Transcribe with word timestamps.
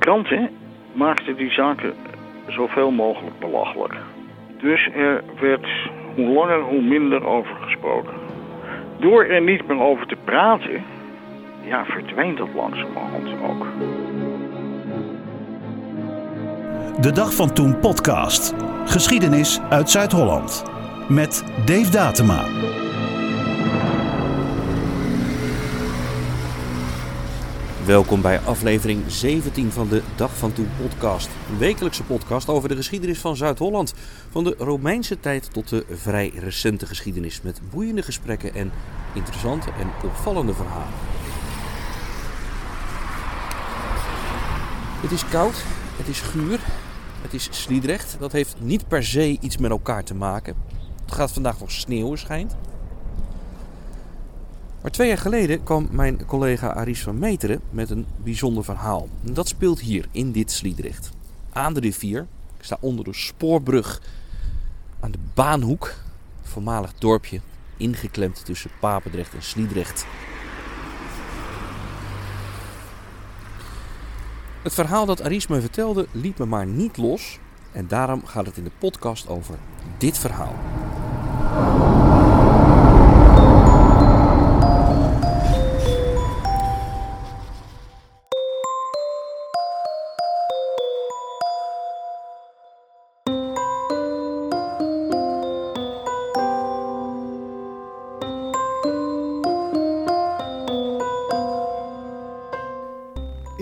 kranten 0.00 0.50
maakten 0.92 1.36
die 1.36 1.50
zaken 1.50 1.94
zoveel 2.46 2.90
mogelijk 2.90 3.38
belachelijk. 3.38 3.94
Dus 4.60 4.88
er 4.94 5.22
werd 5.40 5.66
hoe 6.14 6.28
langer 6.28 6.60
hoe 6.60 6.82
minder 6.82 7.26
over 7.26 7.56
gesproken. 7.60 8.14
Door 8.98 9.24
er 9.24 9.42
niet 9.42 9.66
meer 9.66 9.80
over 9.80 10.06
te 10.06 10.16
praten, 10.24 10.84
ja, 11.64 11.84
verdwijnt 11.84 12.38
dat 12.38 12.48
langzamerhand 12.54 13.28
ook. 13.48 13.66
De 17.00 17.12
Dag 17.12 17.34
van 17.34 17.52
Toen 17.52 17.78
podcast. 17.78 18.54
Geschiedenis 18.84 19.60
uit 19.70 19.90
Zuid-Holland. 19.90 20.64
Met 21.08 21.44
Dave 21.66 21.90
Datema. 21.90 22.44
Welkom 27.86 28.22
bij 28.22 28.40
aflevering 28.40 29.02
17 29.06 29.72
van 29.72 29.88
de 29.88 30.02
Dag 30.16 30.36
van 30.36 30.52
Toen 30.52 30.68
podcast. 30.80 31.28
Een 31.50 31.58
wekelijkse 31.58 32.02
podcast 32.02 32.48
over 32.48 32.68
de 32.68 32.76
geschiedenis 32.76 33.18
van 33.18 33.36
Zuid-Holland. 33.36 33.94
Van 34.30 34.44
de 34.44 34.54
Romeinse 34.58 35.20
tijd 35.20 35.52
tot 35.52 35.68
de 35.68 35.84
vrij 35.90 36.32
recente 36.34 36.86
geschiedenis. 36.86 37.42
Met 37.42 37.60
boeiende 37.70 38.02
gesprekken 38.02 38.54
en 38.54 38.72
interessante 39.14 39.70
en 39.70 39.90
opvallende 40.04 40.54
verhalen. 40.54 40.94
Het 45.00 45.10
is 45.10 45.28
koud, 45.28 45.64
het 45.96 46.08
is 46.08 46.20
guur, 46.20 46.60
het 47.22 47.34
is 47.34 47.48
Sliedrecht. 47.50 48.16
Dat 48.18 48.32
heeft 48.32 48.56
niet 48.58 48.88
per 48.88 49.04
se 49.04 49.38
iets 49.40 49.56
met 49.56 49.70
elkaar 49.70 50.04
te 50.04 50.14
maken. 50.14 50.54
Het 51.04 51.14
gaat 51.14 51.32
vandaag 51.32 51.60
nog 51.60 51.70
sneeuwen, 51.70 52.18
schijnt. 52.18 52.56
Maar 54.80 54.90
twee 54.90 55.08
jaar 55.08 55.18
geleden 55.18 55.62
kwam 55.62 55.88
mijn 55.90 56.26
collega 56.26 56.68
Aris 56.68 57.02
van 57.02 57.18
Meteren 57.18 57.60
met 57.70 57.90
een 57.90 58.06
bijzonder 58.16 58.64
verhaal. 58.64 59.08
En 59.26 59.34
dat 59.34 59.48
speelt 59.48 59.80
hier, 59.80 60.06
in 60.10 60.32
dit 60.32 60.50
Sliedrecht. 60.50 61.10
Aan 61.52 61.74
de 61.74 61.80
rivier. 61.80 62.26
Ik 62.58 62.64
sta 62.64 62.76
onder 62.80 63.04
de 63.04 63.14
spoorbrug 63.14 64.02
aan 65.00 65.10
de 65.10 65.18
Baanhoek. 65.34 65.94
voormalig 66.42 66.94
dorpje, 66.98 67.40
ingeklemd 67.76 68.44
tussen 68.44 68.70
Papendrecht 68.80 69.34
en 69.34 69.42
Sliedrecht. 69.42 70.06
Het 74.62 74.74
verhaal 74.74 75.06
dat 75.06 75.22
Aris 75.22 75.46
me 75.46 75.60
vertelde 75.60 76.06
liet 76.12 76.38
me 76.38 76.44
maar 76.44 76.66
niet 76.66 76.96
los. 76.96 77.38
En 77.72 77.88
daarom 77.88 78.26
gaat 78.26 78.46
het 78.46 78.56
in 78.56 78.64
de 78.64 78.70
podcast 78.78 79.28
over 79.28 79.58
dit 79.98 80.18
verhaal. 80.18 80.54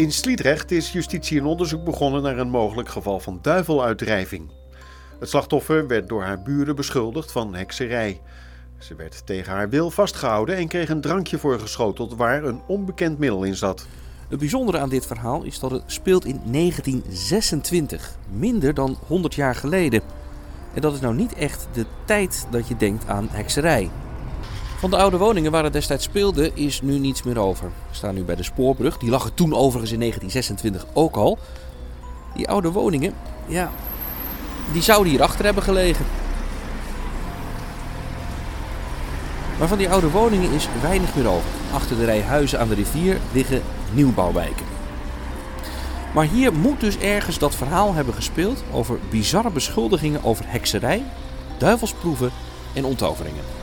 In 0.09 0.15
Sliedrecht 0.15 0.71
is 0.71 0.93
justitie 0.93 1.39
een 1.39 1.47
onderzoek 1.47 1.85
begonnen 1.85 2.23
naar 2.23 2.39
een 2.39 2.51
mogelijk 2.51 2.89
geval 2.89 3.21
van 3.21 3.39
duiveluitdrijving. 3.43 4.51
Het 5.19 5.29
slachtoffer 5.29 5.87
werd 5.87 6.09
door 6.09 6.23
haar 6.23 6.43
buren 6.43 6.77
beschuldigd 6.77 7.33
van 7.33 7.55
hekserij. 7.55 8.21
Ze 8.79 8.95
werd 8.95 9.27
tegen 9.27 9.53
haar 9.53 9.69
wil 9.69 9.91
vastgehouden 9.91 10.57
en 10.57 10.69
kreeg 10.69 10.89
een 10.89 11.01
drankje 11.01 11.39
voorgeschoteld 11.39 12.17
waar 12.17 12.45
een 12.45 12.61
onbekend 12.67 13.19
middel 13.19 13.43
in 13.43 13.55
zat. 13.55 13.87
Het 14.29 14.39
bijzondere 14.39 14.79
aan 14.79 14.89
dit 14.89 15.07
verhaal 15.07 15.43
is 15.43 15.59
dat 15.59 15.71
het 15.71 15.83
speelt 15.87 16.25
in 16.25 16.41
1926, 16.45 18.17
minder 18.31 18.75
dan 18.75 18.99
100 19.07 19.35
jaar 19.35 19.55
geleden. 19.55 20.03
En 20.75 20.81
dat 20.81 20.95
is 20.95 21.01
nou 21.01 21.15
niet 21.15 21.35
echt 21.35 21.69
de 21.73 21.87
tijd 22.05 22.47
dat 22.51 22.69
je 22.69 22.77
denkt 22.77 23.07
aan 23.07 23.29
hekserij. 23.31 23.91
Van 24.79 24.91
de 24.91 24.97
oude 24.97 25.17
woningen 25.17 25.51
waar 25.51 25.65
het 25.65 25.73
destijds 25.73 26.05
speelde 26.05 26.51
is 26.55 26.81
nu 26.81 26.99
niets 26.99 27.23
meer 27.23 27.39
over. 27.39 27.65
We 27.89 27.95
staan 27.95 28.15
nu 28.15 28.23
bij 28.23 28.35
de 28.35 28.43
spoorbrug. 28.43 28.99
Die 28.99 29.11
lag 29.11 29.25
er 29.25 29.35
toen 29.35 29.55
overigens 29.55 29.93
in 29.93 29.99
1926 29.99 30.87
ook 30.93 31.17
al. 31.17 31.39
Die 32.35 32.49
oude 32.49 32.71
woningen, 32.71 33.15
ja, 33.47 33.71
die 34.73 34.83
zouden 34.83 35.09
hierachter 35.09 35.45
hebben 35.45 35.63
gelegen. 35.63 36.07
Maar 39.59 39.69
van 39.69 39.79
die 39.79 39.91
oude 39.91 40.11
woningen 40.11 40.53
is 40.53 40.69
weinig 40.83 41.15
meer 41.15 41.29
over. 41.29 41.51
Achter 41.73 41.97
de 41.97 42.05
rij 42.05 42.23
huizen 42.23 42.61
aan 42.61 42.69
de 42.69 42.75
rivier 42.75 43.19
liggen 43.33 43.63
nieuwbouwwijken. 43.93 44.67
Maar 46.15 46.27
hier 46.27 46.53
moet 46.53 46.81
dus 46.81 46.99
ergens 46.99 47.39
dat 47.39 47.55
verhaal 47.55 47.95
hebben 47.95 48.15
gespeeld 48.15 48.63
over 48.73 48.99
bizarre 49.11 49.51
beschuldigingen 49.51 50.25
over 50.25 50.45
hekserij, 50.49 51.03
duivelsproeven 51.57 52.31
en 52.75 52.85
onttoveringen. 52.85 53.58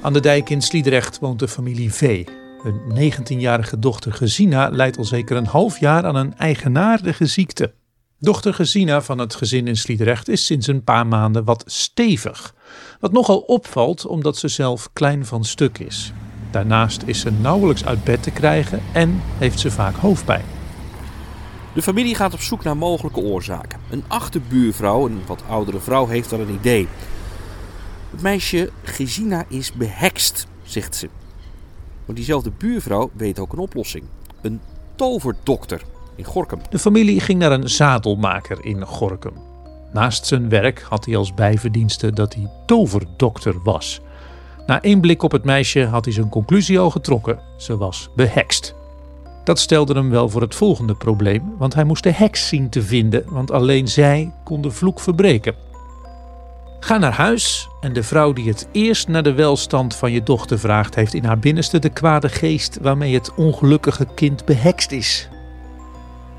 Aan 0.00 0.12
de 0.12 0.20
dijk 0.20 0.50
in 0.50 0.62
Sliedrecht 0.62 1.18
woont 1.18 1.38
de 1.38 1.48
familie 1.48 1.92
V. 1.92 2.26
Hun 2.62 3.12
19-jarige 3.12 3.78
dochter 3.78 4.12
Gesina 4.12 4.68
lijdt 4.70 4.98
al 4.98 5.04
zeker 5.04 5.36
een 5.36 5.46
half 5.46 5.80
jaar 5.80 6.06
aan 6.06 6.16
een 6.16 6.36
eigenaardige 6.36 7.26
ziekte. 7.26 7.74
Dochter 8.18 8.54
Gesina 8.54 9.02
van 9.02 9.18
het 9.18 9.34
gezin 9.34 9.66
in 9.66 9.76
Sliedrecht 9.76 10.28
is 10.28 10.44
sinds 10.44 10.66
een 10.66 10.84
paar 10.84 11.06
maanden 11.06 11.44
wat 11.44 11.62
stevig. 11.66 12.54
Wat 13.00 13.12
nogal 13.12 13.38
opvalt 13.38 14.06
omdat 14.06 14.36
ze 14.36 14.48
zelf 14.48 14.88
klein 14.92 15.26
van 15.26 15.44
stuk 15.44 15.78
is. 15.78 16.12
Daarnaast 16.50 17.02
is 17.06 17.20
ze 17.20 17.30
nauwelijks 17.30 17.84
uit 17.84 18.04
bed 18.04 18.22
te 18.22 18.30
krijgen 18.30 18.82
en 18.92 19.20
heeft 19.38 19.58
ze 19.58 19.70
vaak 19.70 19.94
hoofdpijn. 19.94 20.44
De 21.74 21.82
familie 21.82 22.14
gaat 22.14 22.34
op 22.34 22.40
zoek 22.40 22.64
naar 22.64 22.76
mogelijke 22.76 23.20
oorzaken. 23.20 23.80
Een 23.90 24.04
achterbuurvrouw, 24.06 25.06
een 25.06 25.20
wat 25.26 25.42
oudere 25.48 25.80
vrouw, 25.80 26.06
heeft 26.06 26.32
al 26.32 26.40
een 26.40 26.54
idee. 26.54 26.88
Het 28.18 28.26
meisje 28.26 28.70
Gesina 28.82 29.44
is 29.48 29.72
behekst, 29.72 30.46
zegt 30.62 30.96
ze. 30.96 31.08
Maar 32.04 32.14
diezelfde 32.16 32.50
buurvrouw 32.58 33.10
weet 33.12 33.38
ook 33.38 33.52
een 33.52 33.58
oplossing. 33.58 34.04
Een 34.42 34.60
toverdokter 34.94 35.82
in 36.16 36.24
Gorkum. 36.24 36.58
De 36.70 36.78
familie 36.78 37.20
ging 37.20 37.38
naar 37.38 37.52
een 37.52 37.68
zadelmaker 37.68 38.64
in 38.64 38.86
Gorkum. 38.86 39.32
Naast 39.92 40.26
zijn 40.26 40.48
werk 40.48 40.82
had 40.88 41.04
hij 41.04 41.16
als 41.16 41.34
bijverdienste 41.34 42.12
dat 42.12 42.34
hij 42.34 42.50
toverdokter 42.66 43.62
was. 43.62 44.00
Na 44.66 44.82
één 44.82 45.00
blik 45.00 45.22
op 45.22 45.32
het 45.32 45.44
meisje 45.44 45.84
had 45.84 46.04
hij 46.04 46.14
zijn 46.14 46.28
conclusie 46.28 46.78
al 46.78 46.90
getrokken. 46.90 47.38
Ze 47.56 47.76
was 47.76 48.08
behekst. 48.16 48.74
Dat 49.44 49.58
stelde 49.58 49.94
hem 49.94 50.10
wel 50.10 50.28
voor 50.28 50.40
het 50.40 50.54
volgende 50.54 50.94
probleem, 50.94 51.54
want 51.58 51.74
hij 51.74 51.84
moest 51.84 52.02
de 52.02 52.12
heks 52.12 52.48
zien 52.48 52.68
te 52.68 52.82
vinden, 52.82 53.24
want 53.26 53.50
alleen 53.50 53.88
zij 53.88 54.32
kon 54.44 54.62
de 54.62 54.70
vloek 54.70 55.00
verbreken. 55.00 55.67
Ga 56.80 56.98
naar 56.98 57.12
huis 57.12 57.68
en 57.80 57.92
de 57.92 58.02
vrouw 58.02 58.32
die 58.32 58.48
het 58.48 58.68
eerst 58.72 59.08
naar 59.08 59.22
de 59.22 59.32
welstand 59.32 59.96
van 59.96 60.12
je 60.12 60.22
dochter 60.22 60.58
vraagt, 60.58 60.94
heeft 60.94 61.14
in 61.14 61.24
haar 61.24 61.38
binnenste 61.38 61.78
de 61.78 61.88
kwade 61.88 62.28
geest 62.28 62.78
waarmee 62.80 63.14
het 63.14 63.34
ongelukkige 63.34 64.06
kind 64.14 64.44
behekst 64.44 64.90
is. 64.92 65.28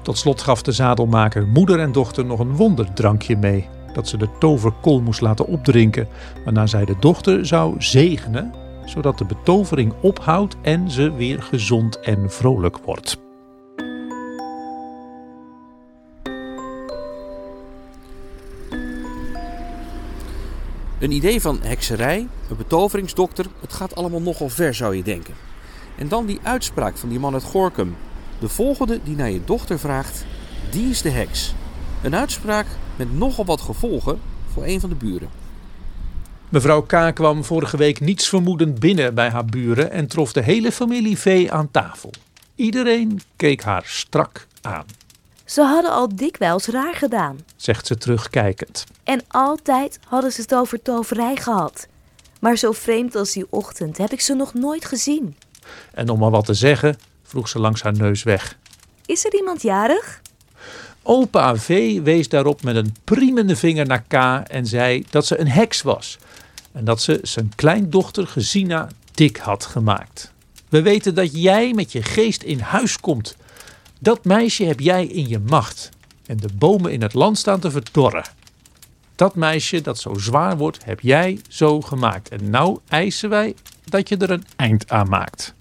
Tot 0.02 0.18
slot 0.18 0.42
gaf 0.42 0.62
de 0.62 0.72
zadelmaker 0.72 1.48
moeder 1.48 1.80
en 1.80 1.92
dochter 1.92 2.26
nog 2.26 2.40
een 2.40 2.56
wonderdrankje 2.56 3.38
mee, 3.38 3.70
dat 3.94 4.08
ze 4.08 4.18
de 4.18 4.30
toverkol 4.40 5.02
moest 5.02 5.22
laten 5.22 5.48
opdrinken, 5.48 6.08
waarna 6.44 6.68
zij 6.68 6.86
de 6.86 6.96
dochter 7.00 7.46
zou 7.46 7.76
zegenen, 7.78 8.54
zodat 8.86 9.18
de 9.18 9.26
betovering 9.26 9.94
ophoudt 10.02 10.56
en 10.62 10.92
ze 10.92 11.14
weer 11.14 11.42
gezond 11.42 12.00
en 12.00 12.32
vrolijk 12.32 12.78
wordt. 12.78 13.28
Een 20.99 21.11
idee 21.11 21.41
van 21.41 21.59
hekserij, 21.61 22.28
een 22.49 22.57
betoveringsdokter, 22.57 23.46
het 23.59 23.73
gaat 23.73 23.96
allemaal 23.96 24.22
nogal 24.22 24.49
ver 24.49 24.73
zou 24.73 24.96
je 24.96 25.03
denken. 25.03 25.34
En 25.97 26.07
dan 26.07 26.25
die 26.25 26.40
uitspraak 26.43 26.97
van 26.97 27.09
die 27.09 27.19
man 27.19 27.34
uit 27.34 27.43
Gorkum. 27.43 27.96
De 28.40 28.49
volgende 28.49 28.99
die 29.03 29.16
naar 29.16 29.31
je 29.31 29.43
dochter 29.46 29.79
vraagt, 29.79 30.25
die 30.72 30.90
is 30.90 31.01
de 31.01 31.09
heks. 31.09 31.53
Een 32.03 32.16
uitspraak 32.16 32.66
met 32.96 33.17
nogal 33.17 33.46
wat 33.46 33.61
gevolgen 33.61 34.19
voor 34.53 34.66
een 34.66 34.79
van 34.79 34.90
de 34.90 34.96
buren. 34.96 35.29
Mevrouw 36.49 36.81
K. 36.81 37.11
kwam 37.13 37.43
vorige 37.43 37.78
week 37.78 37.99
niets 37.99 38.29
vermoedend 38.29 38.79
binnen 38.79 39.13
bij 39.13 39.29
haar 39.29 39.46
buren 39.46 39.91
en 39.91 40.07
trof 40.07 40.34
de 40.34 40.41
hele 40.41 40.72
familie 40.72 41.17
V 41.17 41.47
aan 41.49 41.72
tafel. 41.72 42.11
Iedereen 42.55 43.22
keek 43.35 43.63
haar 43.63 43.84
strak 43.85 44.47
aan. 44.61 44.85
Ze 45.49 45.61
hadden 45.61 45.91
al 45.91 46.16
dikwijls 46.16 46.67
raar 46.67 46.96
gedaan. 46.96 47.40
Zegt 47.55 47.87
ze 47.87 47.97
terugkijkend. 47.97 48.84
En 49.03 49.22
altijd 49.28 49.99
hadden 50.07 50.31
ze 50.31 50.41
het 50.41 50.55
over 50.55 50.81
toverij 50.81 51.35
gehad. 51.35 51.87
Maar 52.40 52.57
zo 52.57 52.72
vreemd 52.72 53.16
als 53.16 53.31
die 53.31 53.46
ochtend 53.49 53.97
heb 53.97 54.11
ik 54.11 54.22
ze 54.22 54.34
nog 54.34 54.53
nooit 54.53 54.85
gezien. 54.85 55.35
En 55.93 56.09
om 56.09 56.19
maar 56.19 56.29
wat 56.29 56.46
te 56.46 56.53
zeggen, 56.53 56.97
vroeg 57.23 57.49
ze 57.49 57.59
langs 57.59 57.81
haar 57.81 57.93
neus 57.93 58.23
weg. 58.23 58.57
Is 59.05 59.25
er 59.25 59.34
iemand 59.34 59.61
jarig? 59.61 60.22
Opa 61.03 61.55
V 61.55 61.99
wees 62.01 62.29
daarop 62.29 62.63
met 62.63 62.75
een 62.75 62.96
priemende 63.03 63.55
vinger 63.55 63.85
naar 63.85 64.03
K 64.07 64.13
en 64.49 64.66
zei 64.66 65.05
dat 65.09 65.25
ze 65.25 65.40
een 65.40 65.49
heks 65.49 65.81
was. 65.81 66.17
En 66.72 66.85
dat 66.85 67.01
ze 67.01 67.19
zijn 67.22 67.51
kleindochter 67.55 68.28
Gesina 68.28 68.87
dik 69.13 69.37
had 69.37 69.66
gemaakt. 69.66 70.31
We 70.69 70.81
weten 70.81 71.16
dat 71.16 71.41
jij 71.41 71.73
met 71.73 71.91
je 71.91 72.03
geest 72.03 72.43
in 72.43 72.59
huis 72.59 72.99
komt. 72.99 73.35
Dat 73.99 74.25
meisje 74.25 74.63
heb 74.63 74.79
jij 74.79 75.05
in 75.05 75.28
je 75.28 75.40
macht. 75.40 75.90
En 76.25 76.37
de 76.37 76.49
bomen 76.55 76.91
in 76.91 77.01
het 77.01 77.13
land 77.13 77.37
staan 77.37 77.59
te 77.59 77.72
verdorren. 77.72 78.25
Dat 79.16 79.35
meisje 79.35 79.81
dat 79.81 79.99
zo 79.99 80.13
zwaar 80.13 80.57
wordt, 80.57 80.85
heb 80.85 80.99
jij 80.99 81.40
zo 81.47 81.81
gemaakt. 81.81 82.29
En 82.29 82.49
nou 82.49 82.79
eisen 82.87 83.29
wij 83.29 83.55
dat 83.85 84.09
je 84.09 84.17
er 84.17 84.31
een 84.31 84.46
eind 84.55 84.90
aan 84.90 85.09
maakt. 85.09 85.53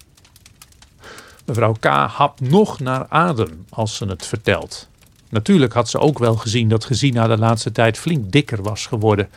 Mevrouw 1.45 1.75
K. 1.79 1.85
hapt 1.85 2.41
nog 2.41 2.79
naar 2.79 3.05
adem 3.09 3.65
als 3.69 3.95
ze 3.95 4.05
het 4.05 4.25
vertelt. 4.25 4.87
Natuurlijk 5.29 5.73
had 5.73 5.89
ze 5.89 5.99
ook 5.99 6.19
wel 6.19 6.35
gezien 6.35 6.69
dat 6.69 6.85
Gesina 6.85 7.27
de 7.27 7.37
laatste 7.37 7.71
tijd 7.71 7.97
flink 7.97 8.31
dikker 8.31 8.61
was 8.61 8.85
geworden. 8.85 9.29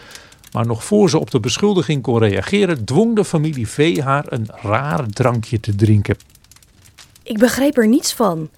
Maar 0.53 0.67
nog 0.67 0.85
voor 0.85 1.11
ze 1.11 1.19
op 1.19 1.31
de 1.31 1.41
beschuldiging 1.41 2.03
kon 2.03 2.19
reageren, 2.19 2.85
dwong 2.85 3.17
de 3.17 3.25
familie 3.25 3.69
V 3.69 4.01
haar 4.01 4.25
een 4.29 4.49
raar 4.63 5.07
drankje 5.07 5.61
te 5.61 5.75
drinken. 5.75 6.17
Ik 7.23 7.39
begreep 7.39 7.77
er 7.77 7.89
niets 7.89 8.13
van. 8.13 8.49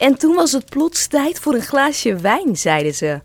En 0.00 0.18
toen 0.18 0.34
was 0.34 0.52
het 0.52 0.68
plots 0.68 1.06
tijd 1.06 1.38
voor 1.38 1.54
een 1.54 1.62
glaasje 1.62 2.16
wijn, 2.16 2.56
zeiden 2.56 2.94
ze. 2.94 3.20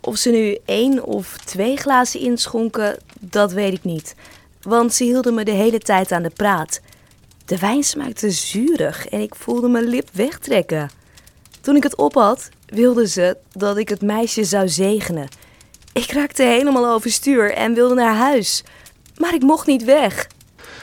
Of 0.00 0.16
ze 0.16 0.30
nu 0.30 0.58
één 0.64 1.04
of 1.04 1.36
twee 1.44 1.76
glazen 1.76 2.20
inschonken, 2.20 2.98
dat 3.20 3.52
weet 3.52 3.72
ik 3.72 3.84
niet. 3.84 4.14
Want 4.62 4.94
ze 4.94 5.04
hielden 5.04 5.34
me 5.34 5.44
de 5.44 5.50
hele 5.50 5.78
tijd 5.78 6.12
aan 6.12 6.22
de 6.22 6.30
praat. 6.30 6.80
De 7.44 7.58
wijn 7.58 7.82
smaakte 7.82 8.30
zuurig 8.30 9.06
en 9.06 9.20
ik 9.20 9.34
voelde 9.34 9.68
mijn 9.68 9.84
lip 9.84 10.08
wegtrekken. 10.12 10.90
Toen 11.60 11.76
ik 11.76 11.82
het 11.82 11.96
op 11.96 12.14
had, 12.14 12.48
wilden 12.66 13.08
ze 13.08 13.36
dat 13.52 13.76
ik 13.76 13.88
het 13.88 14.02
meisje 14.02 14.44
zou 14.44 14.68
zegenen. 14.68 15.28
Ik 15.92 16.10
raakte 16.10 16.42
helemaal 16.42 16.92
overstuur 16.92 17.52
en 17.52 17.74
wilde 17.74 17.94
naar 17.94 18.16
huis. 18.16 18.64
Maar 19.16 19.34
ik 19.34 19.42
mocht 19.42 19.66
niet 19.66 19.84
weg. 19.84 20.26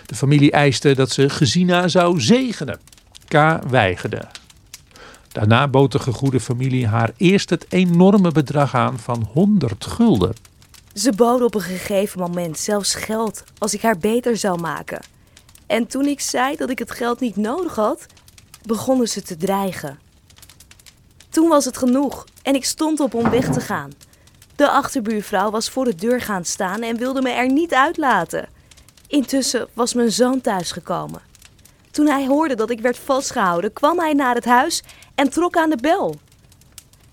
De 0.06 0.16
familie 0.16 0.52
eiste 0.52 0.96
dat 0.96 1.12
ze 1.12 1.30
Gesina 1.30 1.88
zou 1.88 2.22
zegenen. 2.22 2.80
K 3.28 3.60
weigerde. 3.70 4.37
Daarna 5.38 5.68
bood 5.68 5.92
de 5.92 6.00
gegoede 6.00 6.40
familie 6.40 6.88
haar 6.88 7.12
eerst 7.18 7.50
het 7.50 7.66
enorme 7.70 8.32
bedrag 8.32 8.76
aan 8.76 9.00
van 9.00 9.30
100 9.34 9.86
gulden. 9.86 10.34
Ze 10.94 11.12
boden 11.12 11.46
op 11.48 11.56
een 11.56 11.62
gegeven 11.62 12.20
moment 12.20 12.60
zelfs 12.60 12.96
geld 12.96 13.44
als 13.58 13.74
ik 13.74 13.82
haar 13.82 13.98
beter 13.98 14.38
zou 14.38 14.60
maken. 14.60 15.02
En 15.68 15.88
toen 15.88 16.06
ik 16.06 16.20
zei 16.20 16.56
dat 16.56 16.70
ik 16.70 16.80
het 16.80 16.92
geld 16.92 17.20
niet 17.20 17.36
nodig 17.36 17.76
had, 17.76 18.06
begonnen 18.66 19.08
ze 19.08 19.22
te 19.22 19.38
dreigen. 19.38 20.00
Toen 21.30 21.50
was 21.50 21.66
het 21.66 21.78
genoeg 21.78 22.26
en 22.44 22.56
ik 22.56 22.66
stond 22.66 23.00
op 23.00 23.14
om 23.14 23.30
weg 23.30 23.52
te 23.52 23.62
gaan. 23.62 23.92
De 24.56 24.70
achterbuurvrouw 24.70 25.52
was 25.52 25.70
voor 25.70 25.86
de 25.86 25.96
deur 25.96 26.22
gaan 26.22 26.46
staan 26.46 26.82
en 26.82 26.98
wilde 26.98 27.22
me 27.22 27.30
er 27.30 27.52
niet 27.52 27.74
uitlaten. 27.74 28.50
Intussen 29.08 29.68
was 29.74 29.94
mijn 29.94 30.12
zoon 30.12 30.42
thuisgekomen. 30.42 31.22
Toen 31.92 32.08
hij 32.08 32.26
hoorde 32.26 32.56
dat 32.56 32.70
ik 32.70 32.80
werd 32.80 32.98
vastgehouden, 32.98 33.74
kwam 33.74 34.00
hij 34.00 34.14
naar 34.14 34.36
het 34.36 34.46
huis 34.46 34.84
en 35.18 35.30
trok 35.30 35.58
aan 35.58 35.70
de 35.70 35.78
bel. 35.82 36.16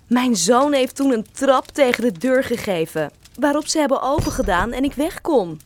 Mijn 0.06 0.36
zoon 0.36 0.72
heeft 0.72 0.96
toen 0.96 1.12
een 1.12 1.26
trap 1.32 1.66
tegen 1.66 2.02
de 2.02 2.18
deur 2.18 2.44
gegeven, 2.44 3.10
waarop 3.38 3.66
ze 3.66 3.78
hebben 3.78 4.02
opengedaan 4.02 4.72
en 4.72 4.84
ik 4.84 4.92
weg 4.94 5.20
kon. 5.20 5.60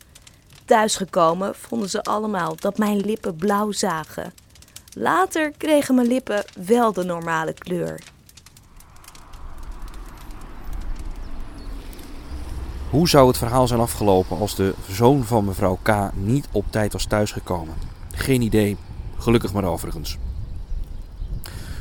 Thuisgekomen 0.64 1.54
vonden 1.54 1.88
ze 1.88 2.02
allemaal 2.02 2.56
dat 2.56 2.78
mijn 2.78 2.96
lippen 2.96 3.36
blauw 3.36 3.72
zagen. 3.72 4.32
Later 4.94 5.52
kregen 5.56 5.94
mijn 5.94 6.06
lippen 6.06 6.44
wel 6.66 6.92
de 6.92 7.04
normale 7.04 7.52
kleur. 7.52 8.00
Hoe 12.90 13.08
zou 13.08 13.28
het 13.28 13.38
verhaal 13.38 13.66
zijn 13.66 13.80
afgelopen 13.80 14.38
als 14.38 14.54
de 14.54 14.74
zoon 14.88 15.24
van 15.24 15.44
mevrouw 15.44 15.78
K. 15.82 16.10
niet 16.14 16.48
op 16.52 16.64
tijd 16.70 16.92
was 16.92 17.06
thuisgekomen? 17.06 17.74
Geen 18.10 18.42
idee. 18.42 18.76
Gelukkig 19.18 19.52
maar 19.52 19.64
overigens. 19.64 20.18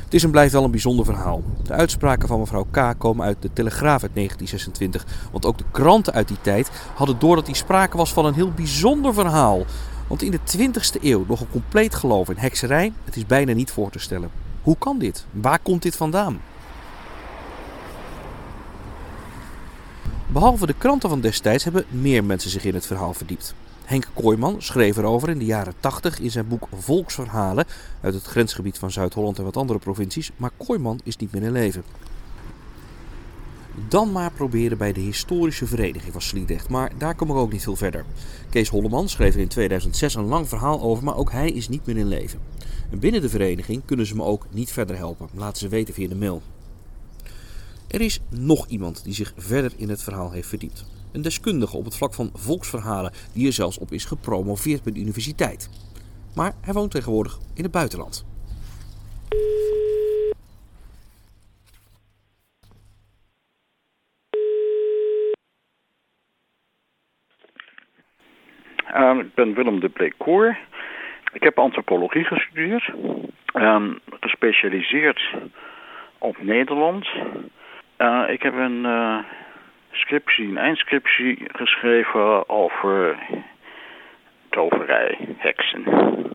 Het 0.08 0.16
is 0.16 0.24
en 0.24 0.30
blijft 0.30 0.52
wel 0.52 0.64
een 0.64 0.70
bijzonder 0.70 1.04
verhaal. 1.04 1.42
De 1.62 1.72
uitspraken 1.72 2.28
van 2.28 2.40
mevrouw 2.40 2.66
K. 2.70 2.94
komen 2.98 3.26
uit 3.26 3.36
de 3.40 3.50
Telegraaf 3.52 4.02
uit 4.02 4.14
1926. 4.14 5.06
Want 5.32 5.46
ook 5.46 5.58
de 5.58 5.64
kranten 5.70 6.12
uit 6.12 6.28
die 6.28 6.40
tijd 6.40 6.70
hadden 6.94 7.18
door 7.18 7.36
dat 7.36 7.46
die 7.46 7.54
sprake 7.54 7.96
was 7.96 8.12
van 8.12 8.24
een 8.24 8.34
heel 8.34 8.50
bijzonder 8.50 9.14
verhaal. 9.14 9.64
Want 10.06 10.22
in 10.22 10.30
de 10.30 10.38
20e 10.38 11.02
eeuw 11.02 11.24
nog 11.28 11.40
een 11.40 11.50
compleet 11.50 11.94
geloof 11.94 12.28
in 12.28 12.36
hekserij, 12.36 12.92
het 13.04 13.16
is 13.16 13.26
bijna 13.26 13.52
niet 13.52 13.70
voor 13.70 13.90
te 13.90 13.98
stellen. 13.98 14.30
Hoe 14.62 14.76
kan 14.78 14.98
dit? 14.98 15.26
Waar 15.30 15.58
komt 15.58 15.82
dit 15.82 15.96
vandaan? 15.96 16.40
Behalve 20.26 20.66
de 20.66 20.74
kranten 20.78 21.08
van 21.08 21.20
destijds 21.20 21.64
hebben 21.64 21.84
meer 21.88 22.24
mensen 22.24 22.50
zich 22.50 22.64
in 22.64 22.74
het 22.74 22.86
verhaal 22.86 23.14
verdiept. 23.14 23.54
Henk 23.88 24.08
Kooijman 24.14 24.62
schreef 24.62 24.96
erover 24.96 25.28
in 25.28 25.38
de 25.38 25.44
jaren 25.44 25.74
80 25.80 26.20
in 26.20 26.30
zijn 26.30 26.48
boek 26.48 26.68
Volksverhalen 26.72 27.66
uit 28.00 28.14
het 28.14 28.24
grensgebied 28.24 28.78
van 28.78 28.90
Zuid-Holland 28.90 29.38
en 29.38 29.44
wat 29.44 29.56
andere 29.56 29.78
provincies, 29.78 30.30
maar 30.36 30.50
Kooijman 30.56 31.00
is 31.04 31.16
niet 31.16 31.32
meer 31.32 31.42
in 31.42 31.52
leven. 31.52 31.82
Dan 33.88 34.12
maar 34.12 34.32
proberen 34.32 34.78
bij 34.78 34.92
de 34.92 35.00
historische 35.00 35.66
vereniging 35.66 36.12
van 36.12 36.22
Sliedrecht, 36.22 36.68
maar 36.68 36.92
daar 36.98 37.14
kom 37.14 37.30
ik 37.30 37.36
ook 37.36 37.52
niet 37.52 37.62
veel 37.62 37.76
verder. 37.76 38.04
Kees 38.50 38.68
Holleman 38.68 39.08
schreef 39.08 39.34
er 39.34 39.40
in 39.40 39.48
2006 39.48 40.14
een 40.14 40.24
lang 40.24 40.48
verhaal 40.48 40.80
over, 40.80 41.04
maar 41.04 41.16
ook 41.16 41.32
hij 41.32 41.50
is 41.50 41.68
niet 41.68 41.86
meer 41.86 41.96
in 41.96 42.08
leven. 42.08 42.40
En 42.90 42.98
binnen 42.98 43.20
de 43.20 43.28
vereniging 43.28 43.82
kunnen 43.84 44.06
ze 44.06 44.16
me 44.16 44.22
ook 44.22 44.46
niet 44.50 44.72
verder 44.72 44.96
helpen, 44.96 45.28
laten 45.34 45.58
ze 45.58 45.68
weten 45.68 45.94
via 45.94 46.08
de 46.08 46.16
mail. 46.16 46.42
Er 47.86 48.00
is 48.00 48.20
nog 48.28 48.66
iemand 48.66 49.04
die 49.04 49.14
zich 49.14 49.32
verder 49.36 49.72
in 49.76 49.88
het 49.88 50.02
verhaal 50.02 50.30
heeft 50.30 50.48
verdiept. 50.48 50.84
Een 51.12 51.22
deskundige 51.22 51.76
op 51.76 51.84
het 51.84 51.96
vlak 51.96 52.14
van 52.14 52.30
volksverhalen 52.34 53.12
die 53.34 53.46
er 53.46 53.52
zelfs 53.52 53.78
op 53.78 53.90
is 53.90 54.04
gepromoveerd 54.04 54.82
bij 54.82 54.92
de 54.92 55.00
universiteit. 55.00 55.70
Maar 56.34 56.52
hij 56.64 56.74
woont 56.74 56.90
tegenwoordig 56.90 57.38
in 57.54 57.62
het 57.62 57.72
buitenland. 57.72 58.26
Um, 68.96 69.20
ik 69.20 69.34
ben 69.34 69.54
Willem 69.54 69.80
de 69.80 69.88
Bleekoor. 69.88 70.58
Ik 71.32 71.42
heb 71.42 71.58
antropologie 71.58 72.24
gestudeerd. 72.24 72.92
Um, 73.54 73.98
gespecialiseerd 74.20 75.34
op 76.18 76.42
Nederland. 76.42 77.08
Uh, 77.98 78.24
ik 78.28 78.42
heb 78.42 78.54
een 78.54 78.84
uh, 78.84 79.18
scriptie, 79.90 80.48
een 80.48 80.58
eindscriptie 80.58 81.38
geschreven 81.52 82.48
over 82.48 83.18
toverij, 84.50 85.18
heksen. 85.36 85.82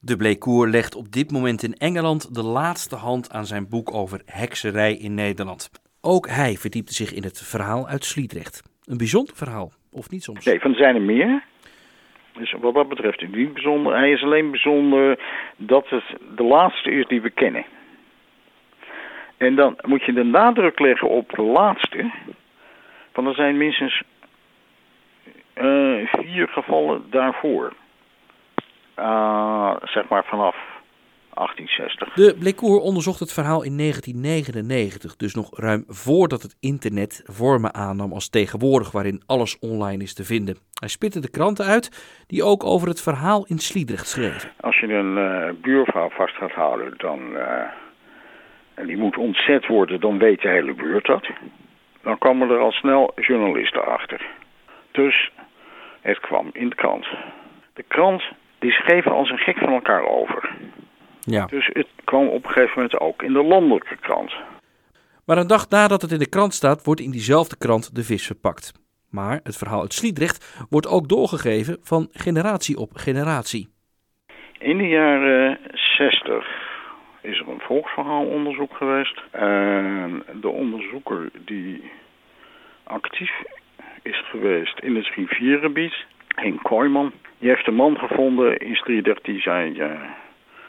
De 0.02 0.18
Bleekoer 0.18 0.68
legt 0.68 0.96
op 0.96 1.12
dit 1.12 1.32
moment 1.32 1.64
in 1.64 1.74
Engeland 1.74 2.36
de 2.36 2.44
laatste 2.44 2.96
hand 2.96 3.32
aan 3.32 3.46
zijn 3.46 3.70
boek 3.70 3.94
over 3.94 4.22
hekserij 4.26 4.94
in 4.94 5.14
Nederland. 5.14 5.70
Ook 6.02 6.28
hij 6.28 6.54
verdiepte 6.56 6.94
zich 6.94 7.14
in 7.14 7.24
het 7.24 7.42
verhaal 7.50 7.88
uit 7.88 8.04
Sliedrecht. 8.04 8.62
Een 8.86 8.98
bijzonder 8.98 9.36
verhaal, 9.36 9.72
of 9.92 10.10
niet 10.10 10.24
soms? 10.24 10.46
Nee, 10.46 10.60
van 10.60 10.74
zijn 10.74 10.96
er 10.96 11.02
meer. 11.02 11.44
Dus 12.34 12.56
wat 12.62 12.74
dat 12.74 12.90
betreft 12.90 13.22
is 13.22 13.30
niet 13.32 13.54
bijzonder. 13.54 13.98
Hij 13.98 14.12
is 14.12 14.24
alleen 14.24 14.52
bijzonder 14.52 15.20
dat 15.58 15.90
het 15.90 16.04
de 16.36 16.44
laatste 16.44 16.92
is 16.92 17.08
die 17.08 17.22
we 17.22 17.30
kennen. 17.30 17.66
En 19.38 19.56
dan 19.56 19.78
moet 19.82 20.04
je 20.04 20.14
de 20.14 20.24
nadruk 20.24 20.80
leggen 20.80 21.10
op 21.10 21.30
de 21.30 21.42
laatste. 21.42 22.12
Want 23.14 23.28
er 23.28 23.34
zijn 23.34 23.58
minstens 23.58 24.04
uh, 25.56 26.08
vier 26.08 26.48
gevallen 26.48 27.04
daarvoor. 27.10 27.74
Uh, 29.00 29.76
zeg 29.84 30.08
maar 30.08 30.26
vanaf 30.26 30.56
1860. 31.34 32.14
De 32.14 32.36
Blekoer 32.40 32.80
onderzocht 32.80 33.20
het 33.20 33.34
verhaal 33.34 33.64
in 33.64 33.78
1999, 33.78 35.16
dus 35.16 35.36
nog 35.36 35.60
ruim 35.60 35.84
voordat 35.88 36.42
het 36.42 36.58
internet 36.60 37.24
vormen 37.26 37.74
aannam 37.74 38.14
als 38.14 38.30
tegenwoordig, 38.30 38.92
waarin 38.92 39.22
alles 39.26 39.60
online 39.60 40.04
is 40.04 40.14
te 40.14 40.24
vinden. 40.24 40.58
Hij 40.80 40.90
spitte 40.90 41.20
de 41.20 41.30
kranten 41.30 41.66
uit 41.66 42.24
die 42.28 42.44
ook 42.44 42.64
over 42.64 42.88
het 42.88 43.02
verhaal 43.02 43.46
in 43.46 43.58
Sliedrecht 43.58 44.08
schreven. 44.08 44.50
Als 44.60 44.80
je 44.80 44.94
een 44.94 45.18
uh, 45.18 45.62
buurvrouw 45.62 46.10
vast 46.10 46.36
gaat 46.36 46.52
houden, 46.52 46.94
dan, 46.98 47.20
uh, 47.20 47.42
en 48.74 48.88
die 48.88 48.98
moet 48.98 49.18
ontzet 49.18 49.68
worden, 49.68 50.00
dan 50.00 50.18
weet 50.18 50.42
de 50.42 50.50
hele 50.50 50.74
buurt 50.74 51.06
dat. 51.06 51.30
Dan 52.04 52.18
komen 52.18 52.50
er 52.50 52.60
al 52.60 52.72
snel 52.72 53.12
journalisten 53.16 53.86
achter. 53.86 54.26
Dus 54.92 55.32
het 56.02 56.20
kwam 56.20 56.50
in 56.54 56.70
de 56.70 56.76
krant. 56.76 57.08
De 57.74 57.84
krant 57.88 58.24
die 58.60 58.72
schreven 58.72 59.12
als 59.12 59.30
een 59.30 59.38
gek 59.38 59.58
van 59.58 59.74
elkaar 59.74 60.06
over. 60.06 60.50
Ja. 61.20 61.46
Dus 61.46 61.70
het 61.74 61.88
kwam 62.04 62.28
op 62.28 62.46
een 62.46 62.52
gegeven 62.52 62.74
moment 62.76 63.00
ook 63.00 63.22
in 63.22 63.34
de 63.34 63.44
landelijke 63.44 63.96
krant. 63.96 64.34
Maar 65.26 65.38
een 65.38 65.48
dag 65.48 65.70
nadat 65.70 66.02
het 66.02 66.12
in 66.12 66.20
de 66.20 66.30
krant 66.30 66.54
staat, 66.54 66.86
wordt 66.86 67.02
in 67.02 67.12
diezelfde 67.12 67.58
krant 67.58 67.96
de 67.96 68.04
vis 68.04 68.26
verpakt. 68.26 68.72
Maar 69.10 69.40
het 69.44 69.58
verhaal 69.58 69.82
uit 69.82 69.94
Sliedrecht 69.94 70.66
wordt 70.70 70.88
ook 70.88 71.08
doorgegeven 71.08 71.78
van 71.82 72.08
generatie 72.12 72.78
op 72.78 72.90
generatie. 72.94 73.70
In 74.60 74.78
de 74.78 74.88
jaren 74.88 75.60
60 75.74 76.63
is 77.24 77.40
er 77.40 77.50
een 77.50 77.60
volksverhaalonderzoek 77.60 78.76
geweest. 78.76 79.22
En 79.32 80.24
de 80.42 80.50
onderzoeker 80.50 81.30
die 81.46 81.92
actief 82.84 83.32
is 84.02 84.24
geweest 84.30 84.80
in 84.80 84.96
het 84.96 85.08
riviergebied, 85.08 86.06
Henk 86.28 86.64
Kooijman. 86.64 87.12
Die 87.40 87.50
heeft 87.50 87.68
een 87.68 87.76
man 87.76 87.98
gevonden 87.98 88.58
in 88.58 88.76
Sliedrecht 88.76 89.26
die 89.26 89.42
zei... 89.42 89.80
eh, 89.80 90.02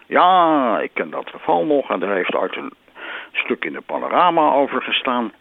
ja, 0.07 0.81
ik 0.81 0.91
ken 0.95 1.11
dat 1.11 1.31
geval 1.31 1.65
nog 1.65 1.91
en 1.91 2.01
daar 2.01 2.15
heeft 2.15 2.35
uit 2.35 2.57
een 2.57 2.73
stuk 3.33 3.65
in 3.65 3.73
de 3.73 3.81
panorama 3.81 4.53
over 4.53 4.83
gestaan. 4.83 5.33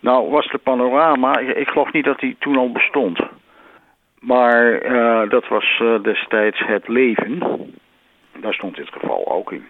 Nou, 0.00 0.30
was 0.30 0.46
de 0.46 0.58
panorama... 0.58 1.38
Ik 1.38 1.68
geloof 1.68 1.92
niet 1.92 2.04
dat 2.04 2.18
die 2.18 2.36
toen 2.38 2.56
al 2.56 2.72
bestond. 2.72 3.20
Maar 4.20 4.72
eh, 4.72 5.30
dat 5.30 5.48
was 5.48 5.80
eh, 5.82 6.02
destijds 6.02 6.58
het 6.66 6.88
leven. 6.88 7.38
Daar 8.40 8.54
stond 8.54 8.76
dit 8.76 8.88
geval 8.92 9.26
ook 9.26 9.52
in. 9.52 9.66